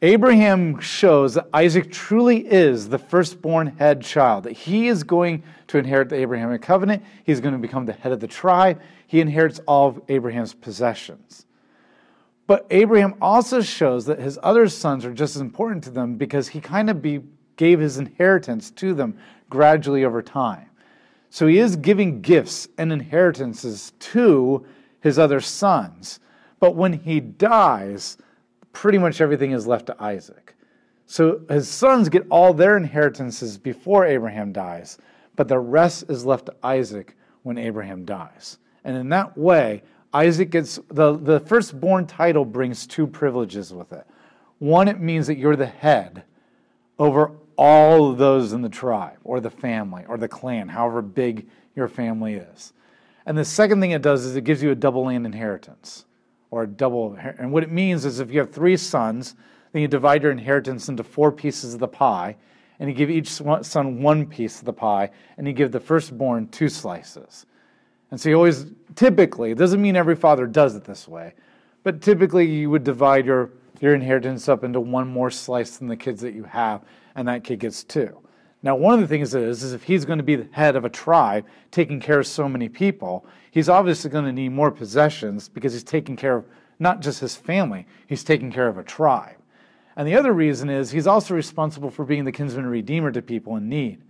Abraham 0.05 0.81
shows 0.81 1.33
that 1.33 1.49
Isaac 1.55 1.91
truly 1.91 2.47
is 2.47 2.91
the 2.91 2.99
firstborn 2.99 3.69
head 3.79 4.03
child, 4.03 4.45
that 4.45 4.53
he 4.53 4.89
is 4.89 5.03
going 5.03 5.43
to 5.69 5.79
inherit 5.79 6.11
the 6.11 6.17
Abrahamic 6.17 6.61
covenant. 6.61 7.03
He's 7.25 7.41
going 7.41 7.55
to 7.55 7.59
become 7.59 7.87
the 7.87 7.95
head 7.95 8.13
of 8.13 8.21
the 8.21 8.27
tribe. 8.27 8.83
He 9.07 9.23
inherits 9.23 9.61
all 9.67 9.89
of 9.89 10.03
Abraham's 10.11 10.53
possessions. 10.53 11.47
But 12.47 12.67
Abraham 12.69 13.15
also 13.23 13.63
shows 13.63 14.05
that 14.05 14.19
his 14.19 14.39
other 14.43 14.69
sons 14.69 15.07
are 15.07 15.15
just 15.15 15.37
as 15.37 15.41
important 15.41 15.83
to 15.85 15.91
them 15.91 16.17
because 16.17 16.49
he 16.49 16.61
kind 16.61 16.91
of 16.91 17.01
be, 17.01 17.23
gave 17.57 17.81
his 17.81 17.97
inheritance 17.97 18.71
to 18.73 18.93
them 18.93 19.17
gradually 19.49 20.05
over 20.05 20.21
time. 20.21 20.69
So 21.31 21.47
he 21.47 21.57
is 21.57 21.77
giving 21.77 22.21
gifts 22.21 22.69
and 22.77 22.93
inheritances 22.93 23.95
to 24.01 24.67
his 25.01 25.19
other 25.19 25.41
sons. 25.41 26.21
But 26.61 26.77
when 26.77 26.93
he 26.93 27.21
dies, 27.21 28.19
pretty 28.75 28.99
much 28.99 29.23
everything 29.23 29.53
is 29.53 29.67
left 29.67 29.87
to 29.87 30.03
Isaac. 30.03 30.55
So 31.07 31.41
his 31.49 31.69
sons 31.69 32.09
get 32.09 32.27
all 32.31 32.53
their 32.53 32.77
inheritances 32.77 33.57
before 33.57 34.05
Abraham 34.05 34.53
dies, 34.53 34.99
but 35.37 35.49
the 35.49 35.59
rest 35.59 36.05
is 36.09 36.27
left 36.27 36.47
to 36.47 36.55
Isaac 36.63 37.17
when 37.43 37.57
Abraham 37.57 38.05
dies. 38.05 38.59
And 38.85 38.97
in 38.97 39.09
that 39.11 39.37
way, 39.39 39.83
Isaac 40.13 40.51
gets 40.51 40.79
the, 40.91 41.17
the 41.17 41.41
firstborn 41.41 42.07
title 42.07 42.45
brings 42.45 42.87
two 42.87 43.07
privileges 43.07 43.73
with 43.73 43.93
it. 43.93 44.07
One, 44.59 44.89
it 44.89 45.01
means 45.01 45.27
that 45.27 45.39
you're 45.39 45.57
the 45.57 45.67
head 45.67 46.25
over 46.99 47.33
all 47.57 48.13
those 48.13 48.53
in 48.53 48.63
the 48.63 48.69
tribe 48.69 49.19
or 49.25 49.41
the 49.41 49.51
family 49.51 50.05
or 50.09 50.17
the 50.17 50.29
clan, 50.29 50.69
however 50.69 51.03
big 51.03 51.49
your 51.75 51.89
family 51.89 52.35
is. 52.35 52.73
And 53.27 53.37
the 53.37 53.45
second 53.45 53.81
thing 53.81 53.91
it 53.91 54.03
does 54.03 54.25
is 54.25 54.37
it 54.37 54.45
gives 54.45 54.63
you 54.63 54.71
a 54.71 54.77
double 54.77 55.05
land 55.05 55.27
inheritance 55.27 56.05
or 56.55 56.67
double. 56.67 57.19
And 57.39 57.53
what 57.53 57.63
it 57.63 57.73
means 57.73 58.05
is 58.05 58.21
if 58.21 58.31
you 58.31 58.39
have 58.39 58.53
three 58.53 58.77
sons, 58.77 59.35
then 59.73 59.83
you 59.83 59.89
divide 59.89 60.23
your 60.23 60.31
inheritance 60.31 60.89
into 60.89 61.03
four 61.03 61.33
pieces 61.33 61.75
of 61.75 61.81
the 61.81 61.89
pie, 61.89 62.37
and 62.79 62.89
you 62.89 62.95
give 62.95 63.11
each 63.11 63.29
son 63.29 64.03
one 64.03 64.25
piece 64.27 64.61
of 64.61 64.65
the 64.65 64.73
pie, 64.73 65.11
and 65.37 65.47
you 65.47 65.53
give 65.53 65.73
the 65.73 65.81
firstborn 65.81 66.47
two 66.49 66.69
slices. 66.69 67.47
And 68.11 68.21
so 68.21 68.29
you 68.29 68.37
always, 68.37 68.67
typically, 68.95 69.51
it 69.51 69.59
doesn't 69.59 69.83
mean 69.83 69.97
every 69.97 70.15
father 70.15 70.47
does 70.47 70.77
it 70.77 70.85
this 70.85 71.09
way, 71.09 71.35
but 71.83 72.01
typically 72.01 72.47
you 72.47 72.71
would 72.71 72.85
divide 72.85 73.27
your, 73.27 73.51
your 73.81 73.95
inheritance 73.95 74.49
up 74.49 74.63
into 74.63 74.81
one 74.81 75.09
more 75.09 75.31
slice 75.31 75.79
than 75.79 75.89
the 75.89 75.97
kids 75.97 76.21
that 76.21 76.35
you 76.35 76.45
have, 76.45 76.83
and 77.17 77.27
that 77.27 77.43
kid 77.43 77.59
gets 77.59 77.83
two. 77.83 78.21
Now, 78.63 78.77
one 78.77 78.95
of 78.95 79.01
the 79.01 79.09
things 79.09 79.35
is, 79.35 79.63
is 79.63 79.73
if 79.73 79.83
he's 79.83 80.05
going 80.05 80.19
to 80.19 80.25
be 80.25 80.37
the 80.37 80.49
head 80.53 80.77
of 80.77 80.85
a 80.85 80.89
tribe, 80.89 81.45
taking 81.71 82.01
care 82.01 82.21
of 82.21 82.27
so 82.27 82.49
many 82.49 82.69
people, 82.69 83.27
he's 83.55 83.69
obviously 83.69 84.11
going 84.11 84.25
to 84.25 84.33
need 84.33 84.49
more 84.49 84.73
possessions 84.73 85.49
because 85.49 85.73
he's 85.73 85.85
taking 85.85 86.17
care 86.17 86.39
of 86.39 86.45
not 86.81 87.01
just 87.01 87.21
his 87.21 87.37
family, 87.37 87.87
he's 88.09 88.25
taking 88.25 88.51
care 88.51 88.67
of 88.67 88.79
a 88.79 88.83
tribe. 88.83 89.37
And 89.97 90.09
the 90.09 90.17
other 90.17 90.33
reason 90.33 90.69
is 90.69 90.91
he's 90.91 91.07
also 91.07 91.35
responsible 91.35 91.89
for 91.89 92.05
being 92.05 92.25
the 92.25 92.33
kinsman 92.33 92.67
redeemer 92.67 93.13
to 93.13 93.23
people 93.23 93.55
in 93.55 93.69
need. 93.69 94.03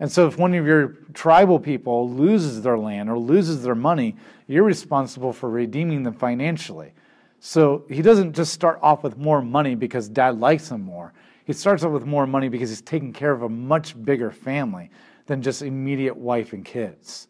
And 0.00 0.10
so 0.10 0.26
if 0.26 0.38
one 0.38 0.52
of 0.54 0.66
your 0.66 0.96
tribal 1.14 1.60
people 1.60 2.10
loses 2.10 2.62
their 2.62 2.76
land 2.76 3.08
or 3.08 3.16
loses 3.16 3.62
their 3.62 3.76
money, 3.76 4.16
you're 4.48 4.64
responsible 4.64 5.32
for 5.32 5.48
redeeming 5.48 6.02
them 6.02 6.14
financially. 6.14 6.92
So 7.38 7.84
he 7.88 8.02
doesn't 8.02 8.34
just 8.34 8.52
start 8.52 8.80
off 8.82 9.04
with 9.04 9.16
more 9.16 9.40
money 9.40 9.76
because 9.76 10.08
dad 10.08 10.40
likes 10.40 10.72
him 10.72 10.82
more. 10.82 11.12
He 11.44 11.52
starts 11.52 11.84
off 11.84 11.92
with 11.92 12.06
more 12.06 12.26
money 12.26 12.48
because 12.48 12.70
he's 12.70 12.82
taking 12.82 13.12
care 13.12 13.30
of 13.30 13.42
a 13.42 13.48
much 13.48 14.02
bigger 14.04 14.32
family 14.32 14.90
than 15.26 15.42
just 15.42 15.62
immediate 15.62 16.16
wife 16.16 16.54
and 16.54 16.64
kids. 16.64 17.28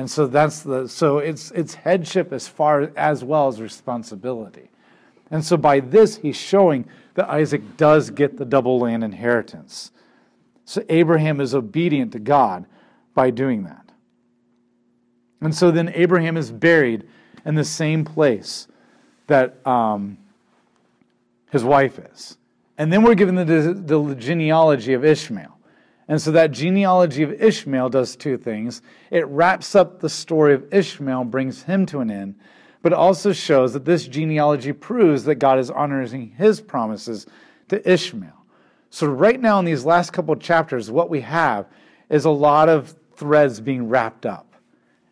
And 0.00 0.10
so 0.10 0.26
that's 0.26 0.60
the 0.60 0.88
so 0.88 1.18
it's 1.18 1.50
it's 1.50 1.74
headship 1.74 2.32
as 2.32 2.48
far 2.48 2.90
as 2.96 3.22
well 3.22 3.48
as 3.48 3.60
responsibility. 3.60 4.70
And 5.30 5.44
so 5.44 5.58
by 5.58 5.80
this, 5.80 6.16
he's 6.16 6.38
showing 6.38 6.86
that 7.16 7.28
Isaac 7.28 7.76
does 7.76 8.08
get 8.08 8.38
the 8.38 8.46
double 8.46 8.78
land 8.78 9.04
inheritance. 9.04 9.90
So 10.64 10.82
Abraham 10.88 11.38
is 11.38 11.54
obedient 11.54 12.12
to 12.12 12.18
God 12.18 12.64
by 13.12 13.28
doing 13.28 13.64
that. 13.64 13.92
And 15.42 15.54
so 15.54 15.70
then 15.70 15.92
Abraham 15.94 16.38
is 16.38 16.50
buried 16.50 17.06
in 17.44 17.54
the 17.54 17.62
same 17.62 18.02
place 18.02 18.68
that 19.26 19.54
um, 19.66 20.16
his 21.50 21.62
wife 21.62 21.98
is. 21.98 22.38
And 22.78 22.90
then 22.90 23.02
we're 23.02 23.14
given 23.16 23.34
the, 23.34 23.44
the 23.44 24.14
genealogy 24.14 24.94
of 24.94 25.04
Ishmael. 25.04 25.59
And 26.10 26.20
so 26.20 26.32
that 26.32 26.50
genealogy 26.50 27.22
of 27.22 27.40
Ishmael 27.40 27.88
does 27.90 28.16
two 28.16 28.36
things. 28.36 28.82
It 29.12 29.24
wraps 29.28 29.76
up 29.76 30.00
the 30.00 30.08
story 30.08 30.54
of 30.54 30.66
Ishmael, 30.74 31.22
brings 31.26 31.62
him 31.62 31.86
to 31.86 32.00
an 32.00 32.10
end, 32.10 32.34
but 32.82 32.92
also 32.92 33.32
shows 33.32 33.74
that 33.74 33.84
this 33.84 34.08
genealogy 34.08 34.72
proves 34.72 35.22
that 35.22 35.36
God 35.36 35.60
is 35.60 35.70
honoring 35.70 36.34
his 36.36 36.60
promises 36.60 37.26
to 37.68 37.88
Ishmael. 37.88 38.44
So, 38.90 39.06
right 39.06 39.40
now 39.40 39.60
in 39.60 39.64
these 39.64 39.84
last 39.84 40.12
couple 40.12 40.34
of 40.34 40.40
chapters, 40.40 40.90
what 40.90 41.10
we 41.10 41.20
have 41.20 41.66
is 42.08 42.24
a 42.24 42.30
lot 42.30 42.68
of 42.68 42.96
threads 43.14 43.60
being 43.60 43.88
wrapped 43.88 44.26
up. 44.26 44.56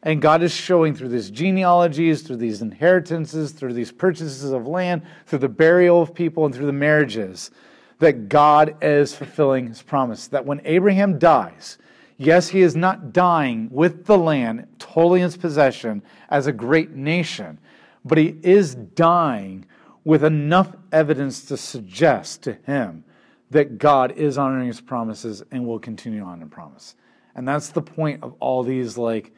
And 0.03 0.21
God 0.21 0.43
is 0.43 0.53
showing 0.53 0.97
through 0.97 1.11
these 1.11 1.31
genealogies, 1.31 2.23
through 2.23 2.39
these 2.39 2.61
inheritances, 2.61 3.53
through 3.53 3.75
these 3.75 3.93
purchases 3.93 4.51
of 4.51 4.67
land, 4.67 5.03
through 5.27 5.39
the 5.39 5.49
burial 5.49 6.03
of 6.03 6.13
people, 6.13 6.45
and 6.45 6.53
through 6.53 6.67
the 6.67 6.73
marriages, 6.73 7.53
that 7.99 8.29
God 8.29 8.77
is 8.83 9.15
fulfilling 9.15 9.69
his 9.69 9.83
promise. 9.83 10.29
That 10.29 10.47
when 10.47 10.61
Abraham 10.65 11.19
dies, 11.19 11.79
yes, 12.17 12.49
he 12.49 12.63
is 12.63 12.77
not 12.77 13.13
dying 13.13 13.69
with 13.71 14.07
the 14.07 14.19
land 14.19 14.67
totally 14.79 15.21
in 15.21 15.25
his 15.25 15.37
possession 15.37 16.03
as 16.29 16.47
a 16.47 16.53
great 16.53 16.93
nation, 16.93 17.59
but 18.05 18.19
he 18.19 18.37
is 18.43 18.75
dying 18.75 19.67
with 20.05 20.25
enough 20.25 20.75
evidence 20.93 21.45
to 21.47 21.57
suggest 21.57 22.43
to 22.43 22.55
him 22.67 23.05
that 23.51 23.79
God 23.79 24.13
is 24.13 24.39
honoring 24.39 24.67
his 24.67 24.81
promises 24.81 25.43
and 25.51 25.67
will 25.67 25.79
continue 25.79 26.23
on 26.23 26.43
in 26.43 26.49
promise. 26.49 26.95
And 27.35 27.47
that's 27.47 27.69
the 27.69 27.83
point 27.83 28.23
of 28.23 28.35
all 28.41 28.63
these 28.63 28.99
like 28.99 29.33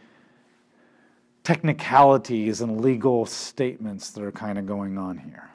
technicalities 1.45 2.61
and 2.61 2.81
legal 2.81 3.27
statements 3.27 4.11
that 4.11 4.23
are 4.23 4.33
kind 4.33 4.59
of 4.59 4.67
going 4.67 4.99
on 4.99 5.19
here. 5.19 5.51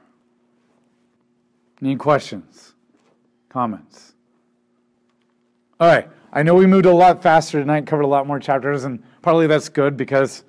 Any 1.81 1.95
questions? 1.95 2.74
Comments? 3.55 4.13
All 5.79 5.87
right. 5.87 6.09
I 6.33 6.43
know 6.43 6.55
we 6.55 6.65
moved 6.65 6.85
a 6.85 6.93
lot 6.93 7.23
faster 7.23 7.57
tonight, 7.57 7.87
covered 7.87 8.01
a 8.01 8.07
lot 8.07 8.27
more 8.27 8.37
chapters, 8.37 8.83
and 8.83 9.01
partly 9.21 9.47
that's 9.47 9.69
good 9.69 9.95
because 9.95 10.43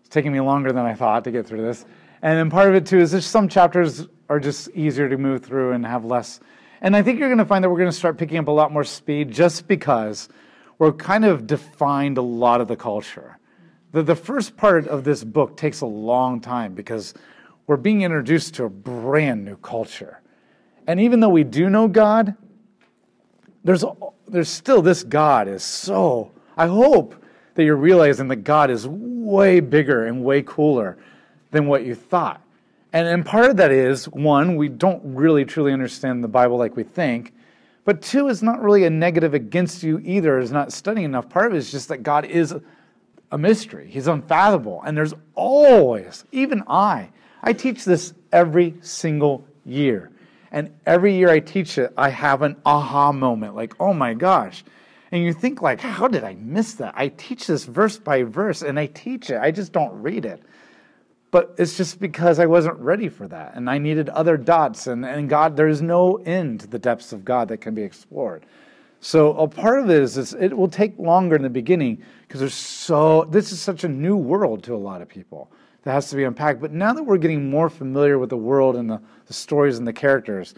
it's 0.00 0.08
taking 0.08 0.32
me 0.32 0.40
longer 0.40 0.72
than 0.72 0.86
I 0.86 0.94
thought 0.94 1.24
to 1.24 1.30
get 1.30 1.46
through 1.46 1.60
this. 1.60 1.84
And 2.22 2.38
then 2.38 2.48
part 2.48 2.70
of 2.70 2.74
it 2.74 2.86
too 2.86 3.00
is 3.00 3.10
just 3.10 3.30
some 3.30 3.50
chapters 3.50 4.06
are 4.30 4.40
just 4.40 4.70
easier 4.70 5.10
to 5.10 5.18
move 5.18 5.44
through 5.44 5.72
and 5.72 5.84
have 5.84 6.06
less. 6.06 6.40
And 6.80 6.96
I 6.96 7.02
think 7.02 7.18
you're 7.18 7.28
going 7.28 7.36
to 7.36 7.44
find 7.44 7.62
that 7.62 7.68
we're 7.68 7.76
going 7.76 7.90
to 7.90 7.96
start 7.96 8.16
picking 8.16 8.38
up 8.38 8.48
a 8.48 8.50
lot 8.50 8.72
more 8.72 8.82
speed 8.82 9.30
just 9.30 9.68
because 9.68 10.30
we're 10.78 10.92
kind 10.92 11.26
of 11.26 11.46
defined 11.46 12.16
a 12.16 12.22
lot 12.22 12.62
of 12.62 12.68
the 12.68 12.76
culture. 12.76 13.38
The, 13.92 14.02
the 14.02 14.16
first 14.16 14.56
part 14.56 14.88
of 14.88 15.04
this 15.04 15.22
book 15.22 15.58
takes 15.58 15.82
a 15.82 15.86
long 15.86 16.40
time 16.40 16.72
because 16.72 17.12
we're 17.66 17.76
being 17.76 18.00
introduced 18.00 18.54
to 18.54 18.64
a 18.64 18.70
brand 18.70 19.44
new 19.44 19.56
culture. 19.56 20.22
And 20.88 20.98
even 21.00 21.20
though 21.20 21.28
we 21.28 21.44
do 21.44 21.68
know 21.68 21.86
God, 21.86 22.34
there's, 23.62 23.84
there's 24.26 24.48
still 24.48 24.80
this 24.80 25.04
God 25.04 25.46
is 25.46 25.62
so, 25.62 26.32
I 26.56 26.66
hope 26.66 27.14
that 27.54 27.64
you're 27.64 27.76
realizing 27.76 28.28
that 28.28 28.36
God 28.36 28.70
is 28.70 28.88
way 28.88 29.60
bigger 29.60 30.06
and 30.06 30.24
way 30.24 30.42
cooler 30.42 30.96
than 31.50 31.66
what 31.66 31.84
you 31.84 31.94
thought. 31.94 32.40
And, 32.94 33.06
and 33.06 33.26
part 33.26 33.50
of 33.50 33.58
that 33.58 33.70
is 33.70 34.08
one, 34.08 34.56
we 34.56 34.68
don't 34.68 35.02
really 35.04 35.44
truly 35.44 35.74
understand 35.74 36.24
the 36.24 36.28
Bible 36.28 36.56
like 36.56 36.74
we 36.74 36.84
think. 36.84 37.34
But 37.84 38.00
two, 38.00 38.28
is 38.28 38.42
not 38.42 38.62
really 38.62 38.84
a 38.84 38.90
negative 38.90 39.34
against 39.34 39.82
you 39.82 39.98
either, 39.98 40.38
is 40.38 40.52
not 40.52 40.72
studying 40.72 41.04
enough. 41.04 41.28
Part 41.28 41.46
of 41.48 41.54
it 41.54 41.58
is 41.58 41.70
just 41.70 41.88
that 41.88 42.02
God 42.02 42.24
is 42.24 42.54
a 43.30 43.36
mystery. 43.36 43.90
He's 43.90 44.06
unfathomable. 44.06 44.82
And 44.86 44.96
there's 44.96 45.12
always, 45.34 46.24
even 46.32 46.62
I, 46.66 47.10
I 47.42 47.52
teach 47.52 47.84
this 47.84 48.14
every 48.32 48.74
single 48.80 49.44
year. 49.66 50.10
And 50.50 50.70
every 50.86 51.14
year 51.14 51.28
I 51.28 51.40
teach 51.40 51.78
it, 51.78 51.92
I 51.96 52.10
have 52.10 52.42
an 52.42 52.56
aha 52.64 53.12
moment 53.12 53.54
like, 53.54 53.74
oh 53.80 53.92
my 53.92 54.14
gosh. 54.14 54.64
And 55.12 55.22
you 55.22 55.32
think 55.32 55.62
like, 55.62 55.80
how 55.80 56.08
did 56.08 56.24
I 56.24 56.34
miss 56.34 56.74
that? 56.74 56.94
I 56.96 57.08
teach 57.08 57.46
this 57.46 57.64
verse 57.64 57.98
by 57.98 58.22
verse 58.22 58.62
and 58.62 58.78
I 58.78 58.86
teach 58.86 59.30
it. 59.30 59.38
I 59.40 59.50
just 59.50 59.72
don't 59.72 59.92
read 60.02 60.24
it. 60.24 60.42
But 61.30 61.54
it's 61.58 61.76
just 61.76 62.00
because 62.00 62.38
I 62.38 62.46
wasn't 62.46 62.78
ready 62.78 63.08
for 63.08 63.28
that. 63.28 63.54
And 63.54 63.68
I 63.68 63.78
needed 63.78 64.08
other 64.08 64.36
dots. 64.36 64.86
And, 64.86 65.04
and 65.04 65.28
God, 65.28 65.56
there's 65.56 65.82
no 65.82 66.16
end 66.16 66.60
to 66.60 66.66
the 66.66 66.78
depths 66.78 67.12
of 67.12 67.24
God 67.24 67.48
that 67.48 67.58
can 67.58 67.74
be 67.74 67.82
explored. 67.82 68.46
So 69.00 69.34
a 69.36 69.46
part 69.46 69.80
of 69.80 69.90
it 69.90 70.02
is, 70.02 70.16
is 70.16 70.34
it 70.34 70.56
will 70.56 70.68
take 70.68 70.98
longer 70.98 71.36
in 71.36 71.42
the 71.42 71.50
beginning 71.50 72.02
because 72.26 72.40
there's 72.40 72.54
so 72.54 73.24
this 73.24 73.52
is 73.52 73.60
such 73.60 73.84
a 73.84 73.88
new 73.88 74.16
world 74.16 74.64
to 74.64 74.74
a 74.74 74.76
lot 74.76 75.02
of 75.02 75.08
people 75.08 75.50
that 75.88 75.94
has 75.94 76.10
to 76.10 76.16
be 76.16 76.24
unpacked. 76.24 76.60
But 76.60 76.70
now 76.70 76.92
that 76.92 77.02
we're 77.02 77.16
getting 77.16 77.48
more 77.48 77.70
familiar 77.70 78.18
with 78.18 78.28
the 78.28 78.36
world 78.36 78.76
and 78.76 78.90
the, 78.90 79.00
the 79.24 79.32
stories 79.32 79.78
and 79.78 79.86
the 79.86 79.92
characters, 79.94 80.54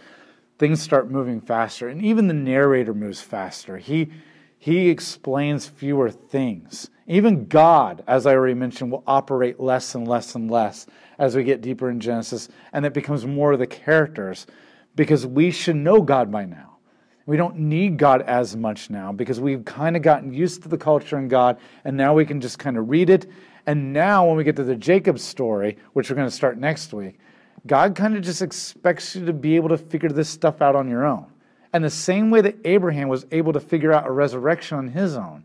things 0.59 0.83
start 0.83 1.09
moving 1.09 1.41
faster. 1.41 1.87
And 1.87 2.05
even 2.05 2.27
the 2.27 2.35
narrator 2.35 2.93
moves 2.93 3.21
faster. 3.21 3.77
He 3.79 4.11
he 4.59 4.89
explains 4.89 5.69
fewer 5.69 6.11
things. 6.11 6.91
Even 7.07 7.47
God, 7.47 8.03
as 8.09 8.27
I 8.27 8.35
already 8.35 8.55
mentioned, 8.55 8.91
will 8.91 9.05
operate 9.07 9.61
less 9.61 9.95
and 9.95 10.09
less 10.09 10.35
and 10.35 10.51
less 10.51 10.87
as 11.21 11.37
we 11.37 11.45
get 11.45 11.61
deeper 11.61 11.89
in 11.91 12.01
Genesis, 12.01 12.49
and 12.73 12.85
it 12.85 12.93
becomes 12.93 13.25
more 13.25 13.53
of 13.53 13.61
the 13.61 13.69
characters 13.69 14.49
because 14.97 15.29
we 15.29 15.53
should 15.53 15.77
know 15.77 16.03
God 16.03 16.33
by 16.33 16.45
now. 16.45 16.79
We 17.25 17.37
don't 17.37 17.57
need 17.57 17.99
God 17.99 18.23
as 18.23 18.57
much 18.57 18.91
now 18.91 19.13
because 19.13 19.39
we've 19.39 19.65
kind 19.65 19.95
of 19.95 20.03
gotten 20.03 20.33
used 20.33 20.65
to 20.65 20.69
the 20.69 20.77
culture 20.77 21.19
and 21.19 21.31
God, 21.31 21.59
and 21.85 21.97
now 21.97 22.15
we 22.15 22.27
can 22.27 22.41
just 22.41 22.59
kind 22.59 22.77
of 22.77 22.91
read 22.91 23.11
it. 23.11 23.31
And 23.67 23.93
now, 23.93 24.27
when 24.27 24.37
we 24.37 24.45
get 24.45 24.57
to 24.57 24.65
the 24.65 24.77
Jacob 24.77 25.19
story, 25.19 25.77
which 25.93 26.11
we're 26.11 26.17
going 26.17 26.29
to 26.29 26.35
start 26.35 26.59
next 26.59 26.93
week, 26.93 27.19
God 27.67 27.95
kind 27.95 28.17
of 28.17 28.23
just 28.23 28.43
expects 28.43 29.15
you 29.15 29.27
to 29.27 29.33
be 29.33 29.57
able 29.57 29.69
to 29.69 29.79
figure 29.79 30.09
this 30.09 30.29
stuff 30.29 30.63
out 30.63 30.75
on 30.75 30.89
your 30.89 31.05
own. 31.05 31.27
And 31.73 31.85
the 31.85 31.91
same 31.91 32.31
way 32.31 32.41
that 32.41 32.57
Abraham 32.65 33.09
was 33.09 33.27
able 33.31 33.53
to 33.53 33.61
figure 33.61 33.93
out 33.93 34.07
a 34.07 34.11
resurrection 34.11 34.79
on 34.79 34.89
his 34.89 35.17
own, 35.17 35.45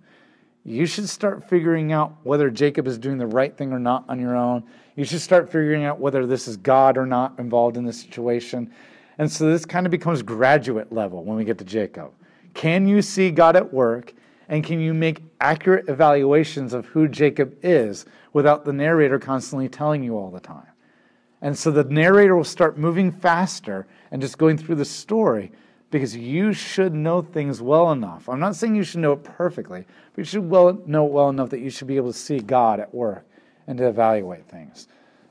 you 0.63 0.87
should 0.87 1.07
start 1.07 1.47
figuring 1.47 1.91
out 1.91 2.15
whether 2.23 2.49
Jacob 2.49 2.87
is 2.87 2.97
doing 2.97 3.19
the 3.19 3.27
right 3.27 3.55
thing 3.55 3.71
or 3.71 3.79
not 3.79 4.05
on 4.09 4.19
your 4.19 4.35
own. 4.35 4.63
You 4.95 5.03
should 5.03 5.21
start 5.21 5.51
figuring 5.51 5.83
out 5.83 5.99
whether 5.99 6.25
this 6.25 6.47
is 6.47 6.57
God 6.57 6.97
or 6.97 7.05
not 7.05 7.37
involved 7.37 7.77
in 7.77 7.85
this 7.85 8.01
situation. 8.01 8.73
And 9.19 9.31
so 9.31 9.49
this 9.49 9.65
kind 9.65 9.85
of 9.85 9.91
becomes 9.91 10.23
graduate 10.23 10.91
level 10.91 11.23
when 11.23 11.37
we 11.37 11.45
get 11.45 11.59
to 11.59 11.65
Jacob. 11.65 12.11
Can 12.55 12.87
you 12.87 13.01
see 13.01 13.29
God 13.29 13.55
at 13.55 13.71
work? 13.71 14.13
And 14.47 14.63
can 14.63 14.79
you 14.79 14.93
make 14.93 15.23
accurate 15.41 15.89
evaluations 15.89 16.73
of 16.73 16.85
who 16.87 17.07
Jacob 17.07 17.57
is 17.63 18.05
without 18.33 18.65
the 18.65 18.73
narrator 18.73 19.19
constantly 19.19 19.69
telling 19.69 20.03
you 20.03 20.17
all 20.17 20.29
the 20.29 20.39
time? 20.39 20.67
And 21.41 21.57
so 21.57 21.71
the 21.71 21.83
narrator 21.83 22.35
will 22.35 22.43
start 22.43 22.77
moving 22.77 23.11
faster 23.11 23.87
and 24.11 24.21
just 24.21 24.37
going 24.37 24.57
through 24.57 24.75
the 24.75 24.85
story 24.85 25.51
because 25.91 26.15
you 26.15 26.53
should 26.53 26.93
know 26.93 27.21
things 27.21 27.61
well 27.61 27.91
enough. 27.91 28.27
I'm 28.27 28.39
not 28.39 28.55
saying 28.55 28.75
you 28.75 28.83
should 28.83 29.01
know 29.01 29.13
it 29.13 29.23
perfectly, 29.23 29.85
but 30.13 30.17
you 30.17 30.23
should 30.25 30.49
well, 30.49 30.81
know 30.85 31.05
it 31.05 31.11
well 31.11 31.29
enough 31.29 31.49
that 31.51 31.59
you 31.59 31.69
should 31.69 31.87
be 31.87 31.97
able 31.97 32.11
to 32.11 32.17
see 32.17 32.39
God 32.39 32.79
at 32.79 32.93
work 32.93 33.25
and 33.67 33.77
to 33.77 33.87
evaluate 33.87 34.47
things. 34.47 34.87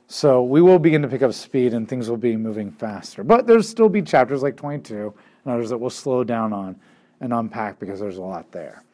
So 0.07 0.43
we 0.43 0.61
will 0.61 0.79
begin 0.79 1.01
to 1.01 1.07
pick 1.07 1.21
up 1.21 1.33
speed 1.33 1.73
and 1.73 1.87
things 1.87 2.09
will 2.09 2.17
be 2.17 2.37
moving 2.37 2.71
faster. 2.71 3.23
But 3.23 3.47
there'll 3.47 3.63
still 3.63 3.89
be 3.89 4.01
chapters 4.01 4.41
like 4.41 4.55
22 4.55 5.13
and 5.43 5.53
others 5.53 5.69
that 5.69 5.77
we'll 5.77 5.89
slow 5.89 6.23
down 6.23 6.53
on 6.53 6.79
and 7.19 7.33
unpack 7.33 7.79
because 7.79 7.99
there's 7.99 8.17
a 8.17 8.21
lot 8.21 8.51
there. 8.51 8.84